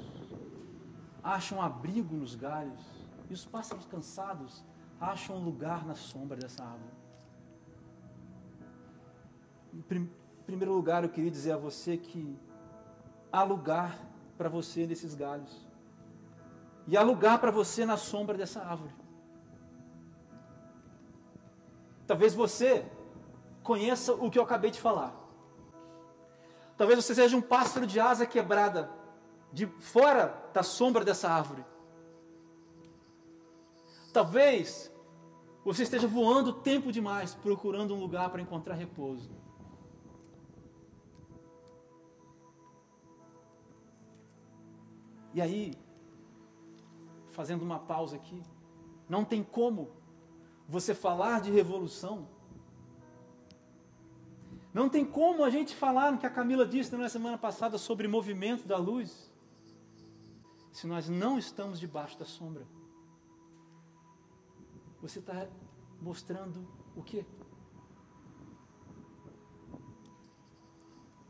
acham 1.23 1.61
abrigo 1.61 2.15
nos 2.15 2.35
galhos 2.35 2.81
e 3.29 3.33
os 3.33 3.45
pássaros 3.45 3.85
cansados 3.85 4.63
acham 4.99 5.37
lugar 5.37 5.85
na 5.85 5.95
sombra 5.95 6.37
dessa 6.37 6.63
árvore. 6.63 6.95
Primeiro 10.45 10.73
lugar, 10.73 11.03
eu 11.03 11.09
queria 11.09 11.31
dizer 11.31 11.53
a 11.53 11.57
você 11.57 11.97
que 11.97 12.37
há 13.31 13.43
lugar 13.43 13.99
para 14.37 14.47
você 14.47 14.85
nesses 14.85 15.15
galhos. 15.15 15.65
E 16.87 16.95
há 16.95 17.01
lugar 17.01 17.39
para 17.39 17.51
você 17.51 17.85
na 17.85 17.97
sombra 17.97 18.37
dessa 18.37 18.61
árvore. 18.61 18.93
Talvez 22.05 22.35
você 22.35 22.85
conheça 23.63 24.13
o 24.13 24.29
que 24.29 24.37
eu 24.37 24.43
acabei 24.43 24.69
de 24.69 24.79
falar. 24.79 25.15
Talvez 26.77 27.03
você 27.03 27.15
seja 27.15 27.35
um 27.35 27.41
pássaro 27.41 27.87
de 27.87 27.99
asa 27.99 28.25
quebrada, 28.25 28.91
de 29.51 29.65
fora 29.65 30.49
da 30.53 30.61
sombra 30.61 31.03
dessa 31.03 31.29
árvore. 31.29 31.65
Talvez 34.13 34.91
você 35.63 35.83
esteja 35.83 36.07
voando 36.07 36.53
tempo 36.53 36.91
demais, 36.91 37.33
procurando 37.33 37.95
um 37.95 37.99
lugar 37.99 38.29
para 38.29 38.41
encontrar 38.41 38.75
repouso. 38.75 39.31
E 45.35 45.39
aí, 45.39 45.75
fazendo 47.29 47.61
uma 47.61 47.77
pausa 47.77 48.15
aqui, 48.15 48.41
não 49.07 49.23
tem 49.23 49.43
como 49.43 49.91
você 50.67 50.95
falar 50.95 51.41
de 51.41 51.51
revolução 51.51 52.27
não 54.75 54.89
tem 54.89 55.05
como 55.05 55.45
a 55.45 55.49
gente 55.49 55.73
falar 55.73 56.11
no 56.11 56.17
que 56.17 56.25
a 56.25 56.29
Camila 56.29 56.65
disse 56.65 56.93
na 56.97 57.07
semana 57.07 57.37
passada 57.37 57.77
sobre 57.77 58.09
movimento 58.09 58.67
da 58.67 58.75
luz, 58.75 59.31
se 60.69 60.85
nós 60.85 61.07
não 61.07 61.39
estamos 61.39 61.79
debaixo 61.79 62.19
da 62.19 62.25
sombra. 62.25 62.67
Você 65.01 65.19
está 65.19 65.47
mostrando 66.01 66.67
o 66.93 67.01
quê? 67.01 67.25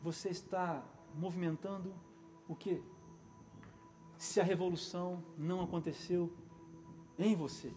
Você 0.01 0.29
está 0.29 0.83
movimentando 1.13 1.93
o 2.47 2.55
quê? 2.55 2.81
Se 4.25 4.41
a 4.41 4.43
revolução 4.43 5.23
não 5.37 5.61
aconteceu 5.61 6.33
em 7.17 7.35
você. 7.35 7.71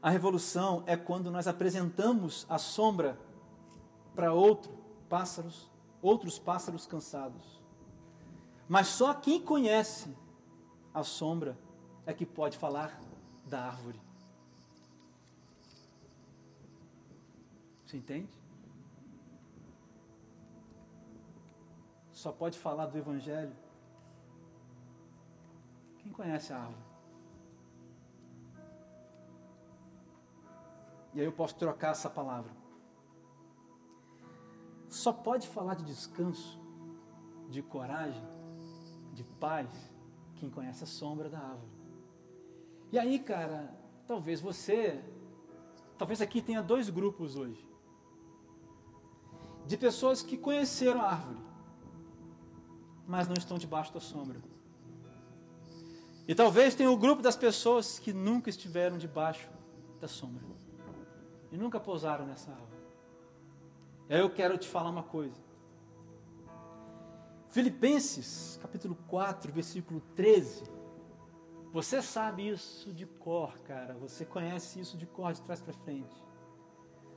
A 0.00 0.08
revolução 0.08 0.82
é 0.86 0.96
quando 0.96 1.30
nós 1.30 1.46
apresentamos 1.46 2.46
a 2.48 2.56
sombra 2.58 3.20
para 4.14 4.32
outro 4.32 4.72
pássaros, 5.10 5.70
outros 6.00 6.38
pássaros 6.38 6.86
cansados. 6.86 7.62
Mas 8.66 8.88
só 8.88 9.12
quem 9.12 9.40
conhece 9.42 10.16
a 10.92 11.04
sombra 11.04 11.56
é 12.06 12.14
que 12.14 12.24
pode 12.24 12.56
falar 12.56 12.98
da 13.44 13.60
árvore. 13.66 14.00
Você 17.84 17.98
entende? 17.98 18.41
Só 22.22 22.30
pode 22.30 22.56
falar 22.56 22.86
do 22.86 22.96
evangelho 22.96 23.52
quem 25.98 26.12
conhece 26.12 26.52
a 26.52 26.58
árvore. 26.58 26.84
E 31.14 31.18
aí 31.18 31.26
eu 31.26 31.32
posso 31.32 31.56
trocar 31.56 31.90
essa 31.90 32.08
palavra. 32.08 32.52
Só 34.88 35.12
pode 35.12 35.48
falar 35.48 35.74
de 35.74 35.82
descanso, 35.82 36.60
de 37.48 37.60
coragem, 37.60 38.24
de 39.12 39.24
paz, 39.24 39.68
quem 40.36 40.48
conhece 40.48 40.84
a 40.84 40.86
sombra 40.86 41.28
da 41.28 41.40
árvore. 41.40 41.72
E 42.92 43.00
aí, 43.00 43.18
cara, 43.18 43.76
talvez 44.06 44.40
você, 44.40 45.04
talvez 45.98 46.22
aqui 46.22 46.40
tenha 46.40 46.62
dois 46.62 46.88
grupos 46.88 47.34
hoje. 47.34 47.68
De 49.66 49.76
pessoas 49.76 50.22
que 50.22 50.38
conheceram 50.38 51.00
a 51.00 51.10
árvore, 51.10 51.51
mas 53.12 53.28
não 53.28 53.34
estão 53.36 53.58
debaixo 53.58 53.92
da 53.92 54.00
sombra. 54.00 54.40
E 56.26 56.34
talvez 56.34 56.74
tenha 56.74 56.90
o 56.90 56.96
grupo 56.96 57.20
das 57.20 57.36
pessoas 57.36 57.98
que 57.98 58.10
nunca 58.10 58.48
estiveram 58.48 58.96
debaixo 58.96 59.50
da 60.00 60.08
sombra 60.08 60.42
e 61.50 61.58
nunca 61.58 61.78
pousaram 61.78 62.24
nessa 62.24 62.50
árvore. 62.50 62.72
E 64.08 64.14
aí 64.14 64.20
eu 64.20 64.30
quero 64.30 64.56
te 64.56 64.66
falar 64.66 64.88
uma 64.88 65.02
coisa. 65.02 65.38
Filipenses, 67.50 68.58
capítulo 68.62 68.96
4, 69.06 69.52
versículo 69.52 70.00
13. 70.16 70.64
Você 71.70 72.00
sabe 72.00 72.48
isso 72.48 72.94
de 72.94 73.04
cor, 73.04 73.58
cara. 73.58 73.92
Você 74.00 74.24
conhece 74.24 74.80
isso 74.80 74.96
de 74.96 75.04
cor, 75.04 75.34
de 75.34 75.42
trás 75.42 75.60
para 75.60 75.74
frente. 75.74 76.16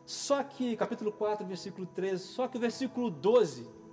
Só 0.06 0.44
que, 0.44 0.76
capítulo 0.76 1.14
4, 1.14 1.48
versículo 1.48 1.88
13, 1.88 2.22
só 2.22 2.50
que 2.50 2.58
o 2.58 2.60
versículo 2.60 3.10
12 3.10 3.85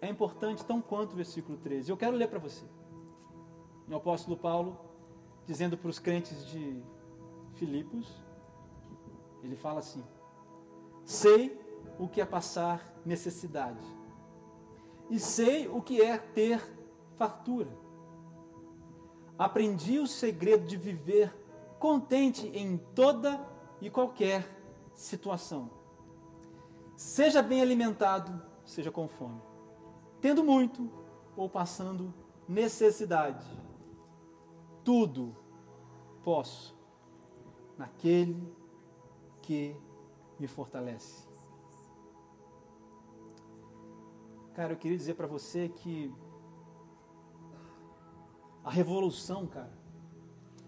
é 0.00 0.08
importante 0.08 0.64
tão 0.64 0.80
quanto 0.80 1.12
o 1.12 1.16
versículo 1.16 1.58
13. 1.58 1.90
Eu 1.90 1.96
quero 1.96 2.16
ler 2.16 2.28
para 2.28 2.38
você. 2.38 2.64
O 3.88 3.96
apóstolo 3.96 4.36
Paulo, 4.36 4.78
dizendo 5.46 5.76
para 5.76 5.88
os 5.88 5.98
crentes 5.98 6.46
de 6.46 6.82
Filipos, 7.54 8.06
ele 9.42 9.56
fala 9.56 9.80
assim: 9.80 10.04
Sei 11.04 11.58
o 11.98 12.06
que 12.06 12.20
é 12.20 12.24
passar 12.24 12.94
necessidade, 13.04 13.84
e 15.10 15.18
sei 15.18 15.68
o 15.68 15.80
que 15.80 16.02
é 16.02 16.18
ter 16.18 16.60
fartura. 17.16 17.70
Aprendi 19.38 19.98
o 19.98 20.06
segredo 20.06 20.66
de 20.66 20.76
viver 20.76 21.34
contente 21.78 22.46
em 22.48 22.76
toda 22.76 23.40
e 23.80 23.88
qualquer 23.88 24.46
situação. 24.94 25.70
Seja 26.96 27.40
bem 27.40 27.62
alimentado, 27.62 28.42
seja 28.64 28.90
com 28.90 29.08
fome, 29.08 29.40
tendo 30.20 30.44
muito 30.44 30.90
ou 31.36 31.48
passando 31.48 32.12
necessidade. 32.48 33.46
Tudo 34.84 35.36
posso 36.22 36.76
naquele 37.76 38.52
que 39.42 39.76
me 40.38 40.46
fortalece. 40.46 41.28
Cara, 44.54 44.72
eu 44.72 44.76
queria 44.76 44.96
dizer 44.96 45.14
para 45.14 45.26
você 45.26 45.68
que 45.68 46.12
a 48.64 48.70
revolução, 48.70 49.46
cara, 49.46 49.72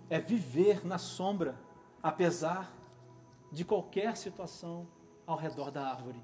é 0.09 0.19
viver 0.19 0.87
na 0.87 0.97
sombra, 0.97 1.61
apesar 2.03 2.73
de 3.51 3.65
qualquer 3.65 4.17
situação 4.17 4.87
ao 5.27 5.37
redor 5.37 5.71
da 5.71 5.89
árvore. 5.89 6.23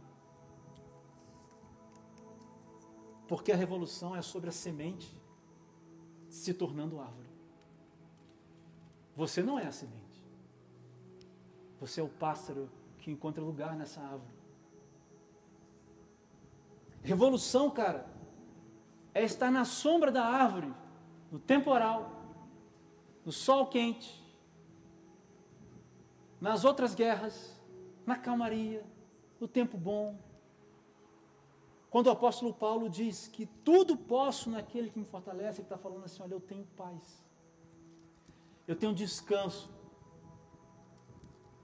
Porque 3.29 3.53
a 3.53 3.57
revolução 3.57 4.15
é 4.15 4.23
sobre 4.23 4.49
a 4.49 4.53
semente 4.53 5.15
se 6.29 6.55
tornando 6.55 7.01
árvore. 7.01 7.29
Você 9.17 9.43
não 9.43 9.59
é 9.59 9.67
a 9.67 9.73
semente. 9.73 10.25
Você 11.81 12.01
é 12.01 12.05
o 12.05 12.09
pássaro 12.09 12.71
que 12.99 13.11
encontra 13.11 13.43
lugar 13.43 13.75
nessa 13.77 14.01
árvore. 14.01 14.37
Revolução, 17.03 17.71
cara, 17.71 18.07
é 19.15 19.25
estar 19.25 19.51
na 19.51 19.65
sombra 19.65 20.11
da 20.11 20.25
árvore, 20.25 20.75
no 21.31 21.39
temporal, 21.39 22.11
no 23.25 23.33
sol 23.33 23.67
quente, 23.67 24.23
nas 26.41 26.65
outras 26.65 26.95
guerras, 26.95 27.59
na 28.05 28.17
calmaria, 28.17 28.85
no 29.41 29.49
tempo 29.49 29.79
bom. 29.79 30.19
Quando 31.97 32.09
o 32.09 32.11
apóstolo 32.11 32.53
Paulo 32.53 32.91
diz 32.91 33.27
que 33.27 33.47
tudo 33.47 33.97
posso 33.97 34.51
naquele 34.51 34.91
que 34.91 34.99
me 34.99 35.07
fortalece, 35.07 35.61
ele 35.61 35.63
está 35.63 35.79
falando 35.79 36.05
assim: 36.05 36.23
olha, 36.23 36.35
eu 36.35 36.41
tenho 36.41 36.67
paz, 36.77 37.25
eu 38.69 38.77
tenho 38.77 38.93
descanso, 38.93 39.71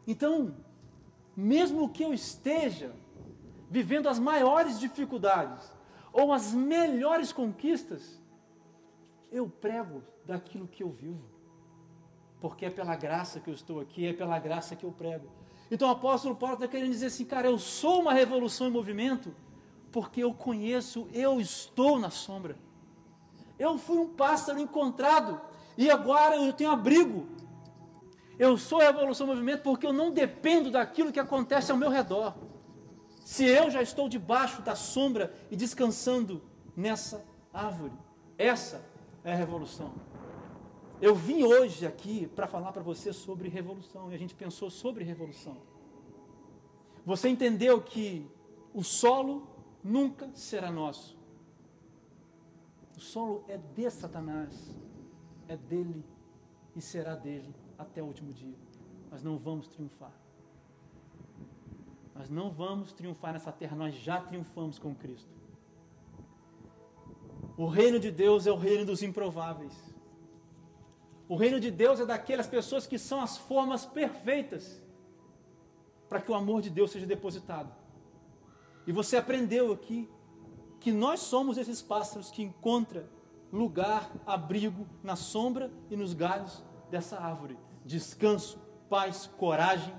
então, 0.07 0.57
mesmo 1.37 1.87
que 1.91 2.03
eu 2.03 2.15
esteja 2.15 2.95
vivendo 3.69 4.09
as 4.09 4.19
maiores 4.19 4.81
dificuldades 4.81 5.71
ou 6.11 6.33
as 6.33 6.55
melhores 6.55 7.31
conquistas, 7.31 8.19
eu 9.31 9.51
prego 9.51 10.03
daquilo 10.25 10.67
que 10.67 10.83
eu 10.83 10.89
vivo. 10.91 11.29
Porque 12.41 12.65
é 12.65 12.71
pela 12.71 12.97
graça 12.97 13.39
que 13.39 13.51
eu 13.51 13.55
estou 13.55 13.81
aqui, 13.81 14.07
é 14.07 14.15
pela 14.15 14.39
graça 14.39 14.75
que 14.75 14.87
eu 14.87 14.93
prego. 14.93 15.29
Então 15.71 15.89
o 15.89 15.93
apóstolo 15.93 16.35
Paulo 16.35 16.55
está 16.55 16.67
querendo 16.67 16.91
dizer 16.91 17.09
assim, 17.09 17.27
cara, 17.27 17.49
eu 17.49 17.59
sou 17.59 18.01
uma 18.01 18.15
revolução 18.15 18.67
em 18.67 18.71
movimento, 18.71 19.35
porque 19.93 20.25
eu 20.25 20.33
conheço, 20.33 21.07
eu 21.13 21.41
estou 21.41 21.99
na 21.99 22.11
sombra. 22.11 22.57
Eu 23.59 23.79
fui 23.79 23.99
um 23.99 24.09
pássaro 24.09 24.59
encontrado 24.59 25.41
e 25.77 25.91
agora 25.91 26.37
eu 26.37 26.53
tenho 26.53 26.71
abrigo. 26.71 27.29
Eu 28.39 28.57
sou 28.57 28.81
a 28.81 28.85
Revolução 28.85 29.27
Movimento 29.27 29.63
porque 29.63 29.87
eu 29.87 29.93
não 29.93 30.11
dependo 30.11 30.71
daquilo 30.71 31.13
que 31.13 31.21
acontece 31.21 31.71
ao 31.71 31.77
meu 31.77 31.91
redor. 31.91 32.35
Se 33.23 33.45
eu 33.45 33.71
já 33.71 33.83
estou 33.83 34.09
debaixo 34.09 34.63
da 34.63 34.75
sombra 34.75 35.33
e 35.51 35.55
descansando 35.55 36.43
nessa 36.75 37.25
árvore, 37.53 37.93
essa 38.37 38.85
é 39.23 39.33
a 39.33 39.37
revolução. 39.37 39.93
Eu 41.01 41.15
vim 41.15 41.43
hoje 41.43 41.87
aqui 41.87 42.27
para 42.29 42.47
falar 42.47 42.73
para 42.73 42.83
você 42.83 43.13
sobre 43.13 43.49
revolução 43.49 44.11
e 44.11 44.15
a 44.15 44.19
gente 44.19 44.35
pensou 44.35 44.71
sobre 44.71 45.05
revolução. 45.05 45.57
Você 47.05 47.29
entendeu 47.29 47.81
que 47.81 48.27
o 48.73 48.83
solo 48.83 49.52
nunca 49.83 50.31
será 50.35 50.71
nosso. 50.71 51.19
O 52.97 53.01
solo 53.01 53.45
é 53.49 53.59
de 53.59 53.91
Satanás, 53.91 54.77
é 55.49 55.57
dele 55.57 56.05
e 56.77 56.81
será 56.81 57.15
dele 57.15 57.55
até 57.79 58.03
o 58.03 58.07
último 58.07 58.33
dia. 58.33 58.57
Nós 59.11 59.23
não 59.23 59.39
vamos 59.39 59.69
triunfar. 59.69 60.13
Nós 62.15 62.29
não 62.29 62.51
vamos 62.51 62.93
triunfar 62.93 63.33
nessa 63.33 63.51
terra, 63.51 63.77
nós 63.77 63.95
já 63.95 64.21
triunfamos 64.21 64.79
com 64.79 64.95
Cristo. 64.95 65.31
O 67.57 67.67
reino 67.67 67.99
de 67.99 68.11
Deus 68.11 68.47
é 68.47 68.53
o 68.53 68.57
reino 68.57 68.85
dos 68.85 69.03
improváveis. 69.03 69.75
O 71.29 71.37
reino 71.37 71.59
de 71.59 71.71
Deus 71.71 72.01
é 72.01 72.07
daquelas 72.07 72.47
pessoas 72.47 72.87
que 72.87 72.99
são 72.99 73.21
as 73.21 73.39
formas 73.39 73.87
perfeitas 73.87 74.83
para 76.09 76.21
que 76.21 76.31
o 76.31 76.35
amor 76.35 76.61
de 76.61 76.69
Deus 76.69 76.91
seja 76.91 77.07
depositado. 77.07 77.82
E 78.87 78.93
você 78.93 79.17
aprendeu 79.17 79.73
aqui 79.73 80.09
que 80.81 80.91
nós 80.91 81.21
somos 81.21 81.57
esses 81.59 81.81
pássaros 81.81 82.31
que 82.31 82.43
encontram 82.43 83.05
lugar, 83.53 84.11
abrigo 84.27 84.87
na 85.03 85.15
sombra 85.15 85.71
e 85.91 85.97
nos 85.97 86.15
galhos 86.15 86.65
dessa 86.91 87.19
árvore. 87.19 87.59
Descanso, 87.85 88.59
paz, 88.89 89.27
coragem 89.37 89.95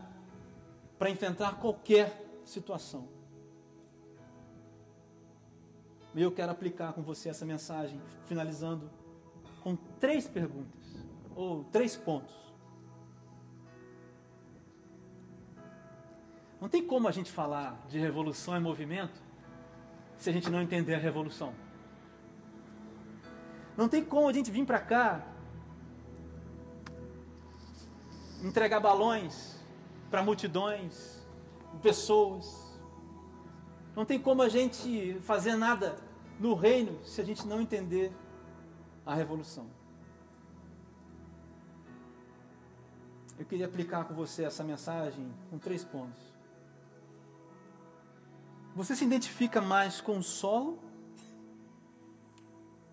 para 0.98 1.10
enfrentar 1.10 1.60
qualquer 1.60 2.42
situação. 2.44 3.08
E 6.16 6.22
eu 6.22 6.32
quero 6.32 6.52
aplicar 6.52 6.94
com 6.94 7.02
você 7.02 7.30
essa 7.30 7.46
mensagem, 7.46 8.00
finalizando 8.26 8.90
com 9.64 9.76
três 10.00 10.28
perguntas, 10.28 10.82
ou 11.36 11.64
três 11.66 11.96
pontos. 11.96 12.36
Não 16.64 16.70
tem 16.70 16.82
como 16.82 17.10
a 17.10 17.12
gente 17.12 17.30
falar 17.30 17.78
de 17.90 18.00
revolução 18.00 18.56
e 18.56 18.60
movimento 18.62 19.22
se 20.18 20.30
a 20.30 20.32
gente 20.32 20.50
não 20.50 20.62
entender 20.62 20.96
a 20.96 20.98
revolução. 20.98 21.54
Não 23.76 23.90
tem 23.90 24.02
como 24.02 24.30
a 24.30 24.32
gente 24.32 24.50
vir 24.50 24.66
para 24.66 24.80
cá 24.80 25.28
entregar 28.42 28.80
balões 28.80 29.60
para 30.10 30.24
multidões, 30.24 31.22
pessoas. 31.82 32.80
Não 33.94 34.06
tem 34.06 34.18
como 34.18 34.42
a 34.42 34.48
gente 34.48 35.20
fazer 35.20 35.58
nada 35.58 35.98
no 36.40 36.54
reino 36.54 36.98
se 37.04 37.20
a 37.20 37.26
gente 37.26 37.46
não 37.46 37.60
entender 37.60 38.10
a 39.06 39.14
revolução. 39.14 39.68
Eu 43.38 43.46
queria 43.46 43.66
aplicar 43.66 44.06
com 44.06 44.14
você 44.14 44.46
essa 44.46 44.64
mensagem 44.64 45.30
com 45.50 45.58
três 45.58 45.84
pontos. 45.84 46.33
Você 48.76 48.96
se 48.96 49.06
identifica 49.06 49.62
mais 49.62 50.02
com 50.02 50.18
o 50.18 50.24
solo 50.24 50.80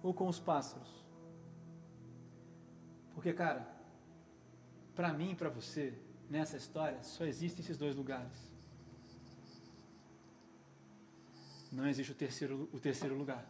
ou 0.03 0.13
com 0.13 0.29
os 0.29 0.39
pássaros? 0.39 0.89
Porque, 3.15 3.33
cara, 3.33 3.67
para 4.95 5.11
mim 5.13 5.33
e 5.33 5.35
para 5.35 5.49
você, 5.49 5.95
nessa 6.29 6.59
história, 6.59 7.03
só 7.03 7.25
existem 7.25 7.65
esses 7.65 7.79
dois 7.79 7.97
lugares. 7.97 8.51
Não 11.73 11.87
existe 11.87 12.13
o 12.13 12.15
terceiro, 12.15 12.69
o 12.73 12.79
terceiro 12.79 13.17
lugar. 13.17 13.49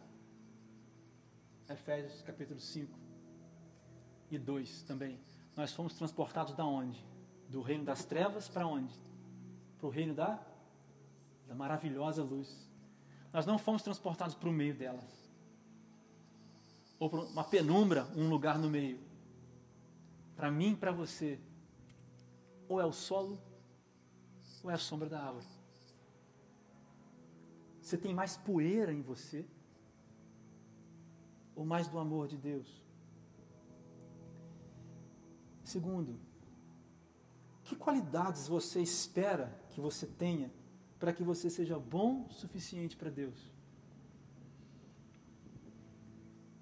Efésios 1.67 2.21
capítulo 2.21 2.61
5 2.61 2.97
e 4.29 4.37
2 4.37 4.83
também. 4.83 5.19
Nós 5.55 5.73
fomos 5.73 5.93
transportados 5.95 6.53
da 6.53 6.65
onde? 6.65 7.03
Do 7.49 7.61
reino 7.61 7.83
das 7.83 8.05
trevas 8.05 8.47
para 8.47 8.65
onde? 8.65 8.93
Para 9.77 9.87
o 9.87 9.89
reino 9.89 10.13
da, 10.13 10.39
da 11.51 11.55
maravilhosa 11.55 12.23
luz. 12.23 12.65
Nós 13.33 13.45
não 13.45 13.57
fomos 13.57 13.81
transportados 13.81 14.33
para 14.35 14.47
o 14.47 14.53
meio 14.53 14.73
delas 14.73 15.21
ou 16.97 17.09
para 17.09 17.19
uma 17.19 17.43
penumbra, 17.43 18.07
um 18.15 18.29
lugar 18.29 18.57
no 18.57 18.69
meio. 18.69 18.99
Para 20.35 20.49
mim, 20.49 20.75
para 20.75 20.91
você, 20.91 21.39
ou 22.69 22.79
é 22.79 22.85
o 22.85 22.93
solo, 22.93 23.37
ou 24.63 24.69
é 24.69 24.75
a 24.75 24.77
sombra 24.77 25.09
da 25.09 25.19
árvore. 25.19 25.47
Você 27.81 27.97
tem 27.97 28.13
mais 28.13 28.37
poeira 28.37 28.93
em 28.93 29.01
você, 29.01 29.45
ou 31.55 31.65
mais 31.65 31.87
do 31.87 31.97
amor 31.97 32.27
de 32.27 32.37
Deus? 32.37 32.81
Segundo, 35.63 36.19
que 37.63 37.75
qualidades 37.75 38.47
você 38.47 38.79
espera 38.79 39.59
que 39.71 39.81
você 39.81 40.05
tenha 40.05 40.51
para 41.01 41.11
que 41.11 41.23
você 41.23 41.49
seja 41.49 41.79
bom 41.79 42.27
o 42.29 42.31
suficiente 42.31 42.95
para 42.95 43.09
Deus? 43.09 43.51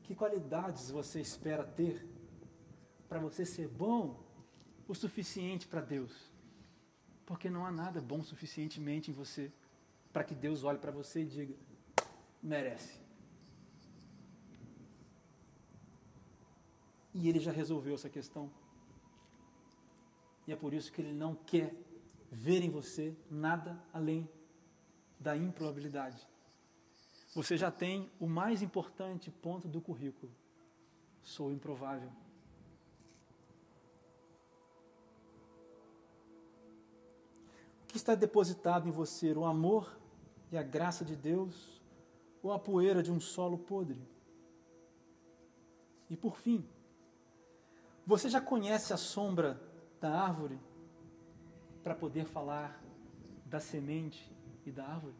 Que 0.04 0.16
qualidades 0.16 0.90
você 0.90 1.20
espera 1.20 1.66
ter 1.66 2.08
para 3.10 3.20
você 3.20 3.46
ser 3.46 3.68
bom 3.68 4.18
o 4.88 4.96
suficiente 4.96 5.68
para 5.68 5.82
Deus? 5.82 6.32
Porque 7.26 7.50
não 7.50 7.66
há 7.66 7.72
nada 7.72 8.00
bom 8.00 8.24
suficientemente 8.24 9.12
em 9.12 9.14
você 9.14 9.52
para 10.14 10.24
que 10.24 10.34
Deus 10.34 10.64
olhe 10.64 10.80
para 10.80 10.90
você 10.90 11.24
e 11.24 11.26
diga: 11.26 11.56
merece. 12.42 12.98
E 17.14 17.28
ele 17.28 17.42
já 17.42 17.52
resolveu 17.52 17.96
essa 17.96 18.10
questão. 18.10 18.50
E 20.48 20.54
é 20.54 20.56
por 20.56 20.74
isso 20.74 20.94
que 20.94 21.02
ele 21.02 21.14
não 21.14 21.36
quer 21.36 21.76
ver 22.32 22.64
em 22.64 22.70
você 22.70 23.16
nada 23.30 23.82
além 23.94 24.30
da 25.20 25.36
improbabilidade 25.36 26.30
você 27.34 27.56
já 27.56 27.70
tem 27.70 28.10
o 28.20 28.28
mais 28.28 28.62
importante 28.62 29.30
ponto 29.30 29.68
do 29.68 29.80
currículo. 29.80 30.32
Sou 31.22 31.52
improvável. 31.52 32.10
O 37.84 37.88
que 37.88 37.98
está 37.98 38.16
depositado 38.16 38.88
em 38.88 38.92
você? 38.92 39.32
O 39.34 39.46
amor 39.46 39.98
e 40.52 40.58
a 40.58 40.64
graça 40.64 41.06
de 41.06 41.16
Deus 41.16 41.82
ou 42.42 42.52
a 42.52 42.60
poeira 42.60 43.04
de 43.04 43.12
um 43.12 43.20
solo 43.20 43.58
podre? 43.58 44.02
E 46.10 46.18
por 46.18 46.38
fim, 46.38 46.68
você 48.06 48.28
já 48.28 48.42
conhece 48.42 48.92
a 48.92 48.98
sombra 48.98 49.62
da 50.02 50.20
árvore 50.20 50.60
para 51.84 51.96
poder 51.96 52.26
falar 52.26 52.82
da 53.46 53.60
semente 53.60 54.32
e 54.66 54.72
da 54.72 54.86
árvore? 54.86 55.16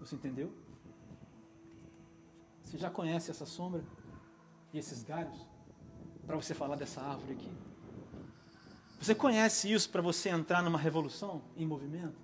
Você 0.00 0.14
entendeu? 0.14 0.52
Você 2.62 2.76
já 2.76 2.90
conhece 2.90 3.30
essa 3.30 3.46
sombra 3.46 3.82
e 4.72 4.78
esses 4.78 5.02
galhos 5.02 5.38
para 6.26 6.36
você 6.36 6.54
falar 6.54 6.76
dessa 6.76 7.00
árvore 7.00 7.32
aqui? 7.32 7.50
Você 9.00 9.14
conhece 9.14 9.72
isso 9.72 9.88
para 9.90 10.02
você 10.02 10.28
entrar 10.28 10.62
numa 10.62 10.78
revolução 10.78 11.42
em 11.56 11.66
movimento? 11.66 12.18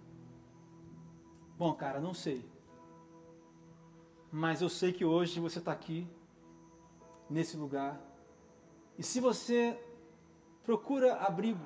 Bom, 1.57 1.73
cara, 1.73 2.01
não 2.01 2.13
sei. 2.13 2.45
Mas 4.31 4.61
eu 4.61 4.69
sei 4.69 4.93
que 4.93 5.05
hoje 5.05 5.39
você 5.39 5.61
está 5.61 5.71
aqui, 5.71 6.07
nesse 7.31 7.57
lugar. 7.57 8.01
E 8.99 9.03
se 9.03 9.21
você 9.21 9.79
procura 10.65 11.15
abrigo, 11.17 11.65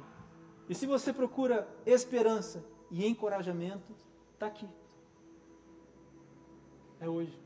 e 0.69 0.75
se 0.75 0.87
você 0.87 1.13
procura 1.13 1.69
esperança 1.87 2.65
e 2.91 3.07
encorajamento, 3.07 3.95
está 4.35 4.47
aqui 4.47 4.69
é 7.01 7.09
hoje. 7.09 7.39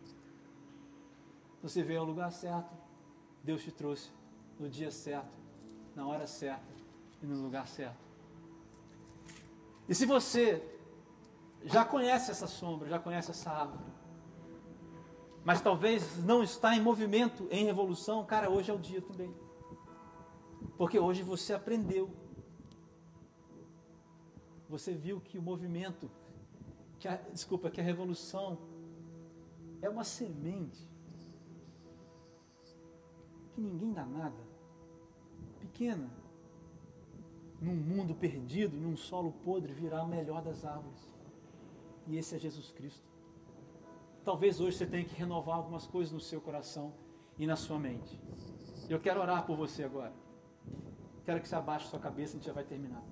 Você 1.62 1.82
veio 1.82 2.00
ao 2.00 2.06
lugar 2.06 2.32
certo, 2.32 2.72
Deus 3.42 3.62
te 3.62 3.70
trouxe 3.70 4.10
no 4.58 4.68
dia 4.68 4.90
certo, 4.90 5.36
na 5.94 6.06
hora 6.06 6.26
certa 6.26 6.64
e 7.22 7.26
no 7.26 7.40
lugar 7.42 7.66
certo. 7.68 8.02
E 9.88 9.94
se 9.94 10.06
você 10.06 10.62
já 11.64 11.84
conhece 11.84 12.30
essa 12.30 12.46
sombra, 12.46 12.88
já 12.88 12.98
conhece 12.98 13.30
essa 13.30 13.50
árvore, 13.50 13.84
mas 15.44 15.60
talvez 15.60 16.24
não 16.24 16.42
está 16.42 16.74
em 16.74 16.80
movimento, 16.80 17.46
em 17.50 17.64
revolução, 17.64 18.24
cara, 18.24 18.50
hoje 18.50 18.70
é 18.70 18.74
o 18.74 18.78
dia 18.78 19.02
também. 19.02 19.32
Porque 20.76 20.98
hoje 20.98 21.22
você 21.22 21.52
aprendeu. 21.52 22.10
Você 24.72 24.94
viu 24.94 25.20
que 25.20 25.36
o 25.36 25.42
movimento, 25.42 26.10
que 26.98 27.06
a, 27.06 27.16
desculpa, 27.16 27.70
que 27.70 27.78
a 27.78 27.84
revolução 27.84 28.58
é 29.82 29.88
uma 29.90 30.02
semente 30.02 30.88
que 33.52 33.60
ninguém 33.60 33.92
dá 33.92 34.06
nada, 34.06 34.42
pequena, 35.60 36.10
num 37.60 37.74
mundo 37.74 38.14
perdido, 38.14 38.74
num 38.74 38.96
solo 38.96 39.32
podre, 39.44 39.74
virá 39.74 40.02
o 40.02 40.08
melhor 40.08 40.40
das 40.40 40.64
árvores. 40.64 41.14
E 42.06 42.16
esse 42.16 42.34
é 42.34 42.38
Jesus 42.38 42.72
Cristo. 42.72 43.06
Talvez 44.24 44.58
hoje 44.58 44.78
você 44.78 44.86
tenha 44.86 45.04
que 45.04 45.14
renovar 45.14 45.58
algumas 45.58 45.86
coisas 45.86 46.14
no 46.14 46.20
seu 46.20 46.40
coração 46.40 46.94
e 47.38 47.46
na 47.46 47.56
sua 47.56 47.78
mente. 47.78 48.18
Eu 48.88 48.98
quero 48.98 49.20
orar 49.20 49.44
por 49.44 49.54
você 49.54 49.84
agora. 49.84 50.14
Quero 51.26 51.42
que 51.42 51.46
você 51.46 51.56
abaixe 51.56 51.88
sua 51.88 52.00
cabeça, 52.00 52.32
a 52.32 52.34
gente 52.36 52.46
já 52.46 52.54
vai 52.54 52.64
terminar. 52.64 53.04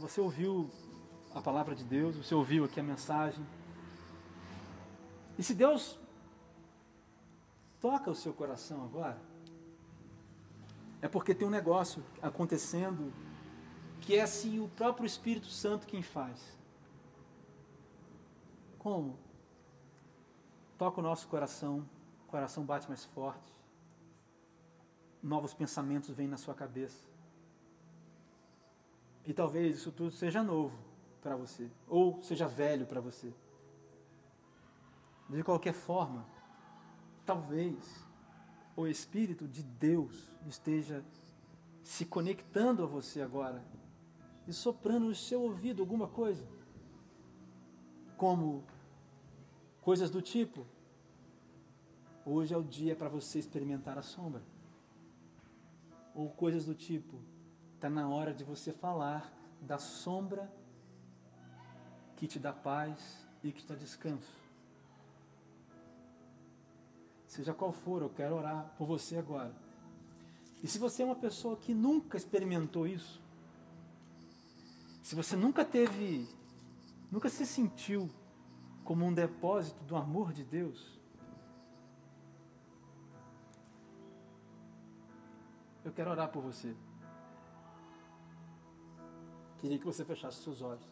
Você 0.00 0.20
ouviu 0.20 0.70
a 1.34 1.40
palavra 1.40 1.74
de 1.74 1.84
Deus, 1.84 2.16
você 2.16 2.34
ouviu 2.34 2.64
aqui 2.64 2.80
a 2.80 2.82
mensagem. 2.82 3.46
E 5.38 5.42
se 5.42 5.54
Deus 5.54 5.98
toca 7.80 8.10
o 8.10 8.14
seu 8.14 8.32
coração 8.32 8.84
agora, 8.84 9.20
é 11.02 11.08
porque 11.08 11.34
tem 11.34 11.46
um 11.46 11.50
negócio 11.50 12.02
acontecendo 12.22 13.12
que 14.00 14.16
é 14.16 14.22
assim 14.22 14.60
o 14.60 14.68
próprio 14.68 15.06
Espírito 15.06 15.48
Santo 15.48 15.86
quem 15.86 16.02
faz. 16.02 16.56
Como? 18.78 19.18
Toca 20.78 21.00
o 21.00 21.02
nosso 21.02 21.28
coração, 21.28 21.86
o 22.26 22.30
coração 22.30 22.64
bate 22.64 22.88
mais 22.88 23.04
forte, 23.04 23.52
novos 25.22 25.52
pensamentos 25.52 26.10
vêm 26.10 26.28
na 26.28 26.36
sua 26.36 26.54
cabeça. 26.54 27.15
E 29.26 29.34
talvez 29.34 29.76
isso 29.76 29.90
tudo 29.90 30.12
seja 30.12 30.42
novo 30.42 30.78
para 31.20 31.36
você, 31.36 31.68
ou 31.88 32.22
seja 32.22 32.46
velho 32.46 32.86
para 32.86 33.00
você. 33.00 33.34
De 35.28 35.42
qualquer 35.42 35.74
forma, 35.74 36.24
talvez 37.24 38.06
o 38.76 38.86
Espírito 38.86 39.48
de 39.48 39.64
Deus 39.64 40.30
esteja 40.46 41.04
se 41.82 42.04
conectando 42.04 42.84
a 42.84 42.86
você 42.86 43.20
agora 43.20 43.64
e 44.46 44.52
soprando 44.52 45.06
no 45.06 45.14
seu 45.14 45.42
ouvido 45.42 45.82
alguma 45.82 46.06
coisa, 46.06 46.46
como 48.16 48.64
coisas 49.80 50.10
do 50.10 50.22
tipo: 50.22 50.64
hoje 52.24 52.54
é 52.54 52.56
o 52.56 52.62
dia 52.62 52.94
para 52.94 53.08
você 53.08 53.40
experimentar 53.40 53.98
a 53.98 54.02
sombra, 54.02 54.42
ou 56.14 56.30
coisas 56.30 56.64
do 56.64 56.74
tipo: 56.74 57.18
está 57.76 57.90
na 57.90 58.08
hora 58.08 58.32
de 58.32 58.42
você 58.42 58.72
falar 58.72 59.30
da 59.60 59.78
sombra 59.78 60.50
que 62.16 62.26
te 62.26 62.38
dá 62.38 62.50
paz 62.50 63.26
e 63.44 63.52
que 63.52 63.60
te 63.60 63.68
dá 63.68 63.74
descanso. 63.74 64.32
Seja 67.26 67.52
qual 67.52 67.72
for, 67.72 68.00
eu 68.00 68.08
quero 68.08 68.34
orar 68.34 68.74
por 68.78 68.86
você 68.86 69.18
agora. 69.18 69.54
E 70.62 70.66
se 70.66 70.78
você 70.78 71.02
é 71.02 71.04
uma 71.04 71.16
pessoa 71.16 71.54
que 71.54 71.74
nunca 71.74 72.16
experimentou 72.16 72.86
isso, 72.86 73.20
se 75.02 75.14
você 75.14 75.36
nunca 75.36 75.62
teve, 75.62 76.26
nunca 77.12 77.28
se 77.28 77.44
sentiu 77.44 78.10
como 78.84 79.04
um 79.04 79.12
depósito 79.12 79.84
do 79.84 79.96
amor 79.96 80.32
de 80.32 80.44
Deus, 80.44 80.98
eu 85.84 85.92
quero 85.92 86.10
orar 86.10 86.30
por 86.30 86.42
você. 86.42 86.74
Queria 89.66 89.80
que 89.80 89.84
você 89.84 90.04
fechasse 90.04 90.44
seus 90.44 90.62
olhos 90.62 90.86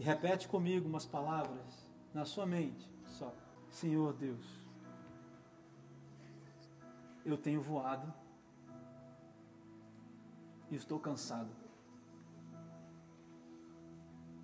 e 0.00 0.02
repete 0.02 0.48
comigo 0.48 0.88
umas 0.88 1.06
palavras 1.06 1.88
na 2.12 2.24
sua 2.24 2.44
mente, 2.44 2.90
só. 3.06 3.32
Senhor 3.70 4.12
Deus, 4.14 4.44
eu 7.24 7.38
tenho 7.38 7.62
voado 7.62 8.12
e 10.72 10.74
estou 10.74 10.98
cansado. 10.98 11.50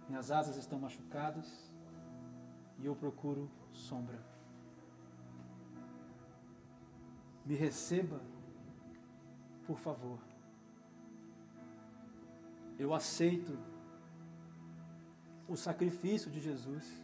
Minhas 0.08 0.30
asas 0.30 0.56
estão 0.56 0.78
machucadas 0.78 1.72
e 2.78 2.86
eu 2.86 2.94
procuro 2.94 3.50
sombra. 3.72 4.24
Me 7.44 7.56
receba, 7.56 8.20
por 9.66 9.76
favor. 9.76 10.29
Eu 12.80 12.94
aceito 12.94 13.58
o 15.46 15.54
sacrifício 15.54 16.30
de 16.30 16.40
Jesus. 16.40 16.98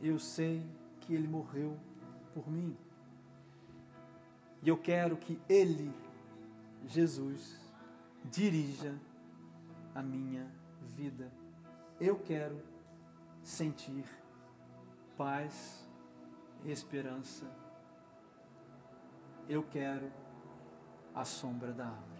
Eu 0.00 0.20
sei 0.20 0.64
que 1.00 1.12
Ele 1.12 1.26
morreu 1.26 1.76
por 2.32 2.48
mim. 2.48 2.76
E 4.62 4.68
eu 4.68 4.78
quero 4.78 5.16
que 5.16 5.36
Ele, 5.48 5.92
Jesus, 6.86 7.60
dirija 8.24 8.96
a 9.96 10.00
minha 10.00 10.46
vida. 10.82 11.28
Eu 12.00 12.20
quero 12.20 12.62
sentir 13.42 14.04
paz 15.16 15.84
e 16.64 16.70
esperança. 16.70 17.46
Eu 19.48 19.64
quero 19.64 20.08
a 21.12 21.24
sombra 21.24 21.72
da 21.72 21.88
árvore. 21.88 22.19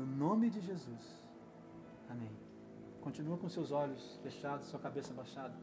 No 0.00 0.06
nome 0.06 0.48
de 0.48 0.60
Jesus. 0.62 1.22
Amém. 2.08 2.30
Continua 3.02 3.36
com 3.36 3.50
seus 3.50 3.70
olhos 3.70 4.18
fechados, 4.22 4.66
sua 4.66 4.80
cabeça 4.80 5.12
baixada. 5.12 5.54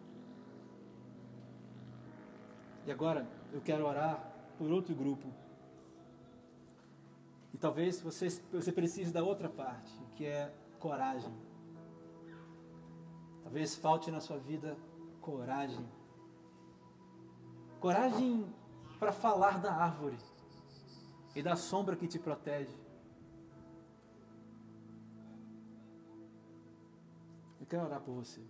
E 2.86 2.92
agora 2.92 3.28
eu 3.52 3.60
quero 3.62 3.84
orar 3.88 4.32
por 4.56 4.70
outro 4.70 4.94
grupo. 4.94 5.28
E 7.52 7.58
talvez 7.58 8.00
você, 8.00 8.30
você 8.52 8.72
precise 8.72 9.12
da 9.12 9.24
outra 9.24 9.50
parte, 9.50 9.92
que 10.16 10.24
é 10.24 10.54
coragem. 10.80 11.34
Talvez 13.42 13.76
falte 13.76 14.12
na 14.12 14.20
sua 14.20 14.38
vida 14.38 14.78
coragem. 15.20 15.84
Coragem 17.80 18.46
para 19.00 19.12
falar 19.12 19.60
da 19.60 19.74
árvore 19.74 20.18
e 21.36 21.42
da 21.42 21.56
sombra 21.56 21.96
que 21.96 22.08
te 22.08 22.20
protege. 22.20 22.87
Eu 27.68 27.70
quero 27.70 27.86
orar 27.86 28.02
por 28.02 28.14
você. 28.14 28.42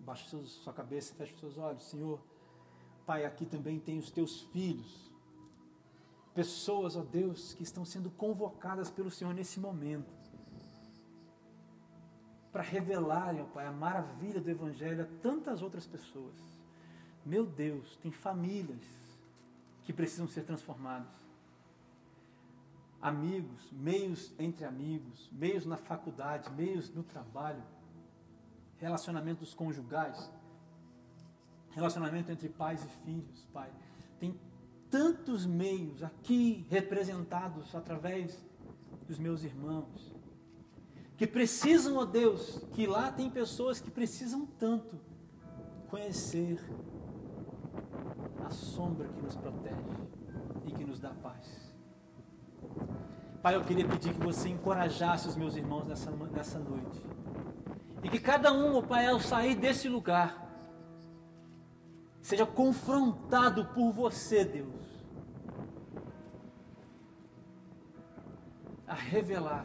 Baixe 0.00 0.28
sua 0.44 0.72
cabeça 0.72 1.14
feche 1.14 1.34
seus 1.38 1.56
olhos. 1.56 1.84
Senhor, 1.84 2.20
Pai, 3.06 3.24
aqui 3.24 3.46
também 3.46 3.78
tem 3.78 3.98
os 3.98 4.10
teus 4.10 4.42
filhos 4.42 5.12
Pessoas, 6.34 6.96
ó 6.96 7.02
Deus, 7.02 7.52
que 7.52 7.62
estão 7.62 7.84
sendo 7.84 8.10
convocadas 8.10 8.90
pelo 8.90 9.10
Senhor 9.10 9.34
nesse 9.34 9.60
momento 9.60 10.22
para 12.50 12.62
revelarem, 12.62 13.40
ó 13.40 13.44
Pai, 13.44 13.66
a 13.66 13.72
maravilha 13.72 14.40
do 14.40 14.50
Evangelho 14.50 15.02
a 15.02 15.06
tantas 15.22 15.62
outras 15.62 15.86
pessoas. 15.86 16.34
Meu 17.24 17.46
Deus, 17.46 17.96
tem 17.96 18.10
famílias 18.10 18.84
que 19.84 19.92
precisam 19.92 20.28
ser 20.28 20.42
transformadas. 20.42 21.08
Amigos, 23.00 23.70
meios 23.72 24.32
entre 24.38 24.64
amigos, 24.64 25.28
meios 25.32 25.66
na 25.66 25.76
faculdade, 25.76 26.50
meios 26.52 26.88
no 26.94 27.02
trabalho, 27.02 27.62
relacionamentos 28.82 29.54
conjugais, 29.54 30.28
relacionamento 31.70 32.32
entre 32.32 32.48
pais 32.48 32.84
e 32.84 32.88
filhos, 33.04 33.46
Pai. 33.52 33.70
Tem 34.18 34.38
tantos 34.90 35.46
meios 35.46 36.02
aqui 36.02 36.66
representados 36.68 37.74
através 37.76 38.44
dos 39.06 39.18
meus 39.18 39.44
irmãos, 39.44 40.12
que 41.16 41.26
precisam, 41.26 41.96
ó 41.96 42.04
Deus, 42.04 42.60
que 42.72 42.86
lá 42.86 43.12
tem 43.12 43.30
pessoas 43.30 43.80
que 43.80 43.90
precisam 43.90 44.44
tanto 44.58 44.98
conhecer 45.88 46.60
a 48.44 48.50
sombra 48.50 49.06
que 49.08 49.22
nos 49.22 49.36
protege 49.36 49.76
e 50.66 50.72
que 50.72 50.84
nos 50.84 50.98
dá 50.98 51.10
paz. 51.10 51.72
Pai, 53.40 53.54
eu 53.54 53.62
queria 53.62 53.86
pedir 53.86 54.12
que 54.12 54.20
você 54.20 54.48
encorajasse 54.48 55.28
os 55.28 55.36
meus 55.36 55.54
irmãos 55.54 55.84
nessa, 55.86 56.10
nessa 56.10 56.58
noite. 56.58 57.00
E 58.02 58.08
que 58.08 58.18
cada 58.18 58.52
um, 58.52 58.76
ó 58.76 58.82
Pai, 58.82 59.06
ao 59.06 59.20
sair 59.20 59.54
desse 59.54 59.88
lugar, 59.88 60.48
seja 62.20 62.44
confrontado 62.44 63.66
por 63.66 63.92
você, 63.92 64.44
Deus 64.44 64.92
a 68.92 68.94
revelar 68.94 69.64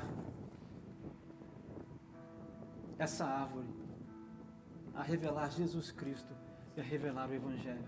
essa 2.97 3.25
árvore, 3.25 3.67
a 4.95 5.03
revelar 5.03 5.51
Jesus 5.51 5.91
Cristo 5.91 6.33
e 6.77 6.79
a 6.79 6.83
revelar 6.83 7.29
o 7.29 7.33
Evangelho. 7.33 7.83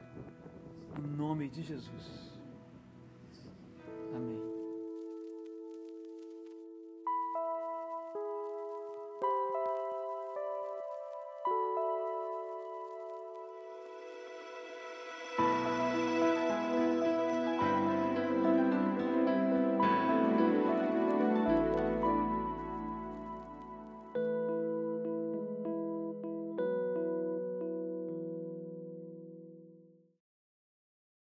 Em 0.98 1.02
nome 1.02 1.48
de 1.48 1.62
Jesus. 1.64 2.38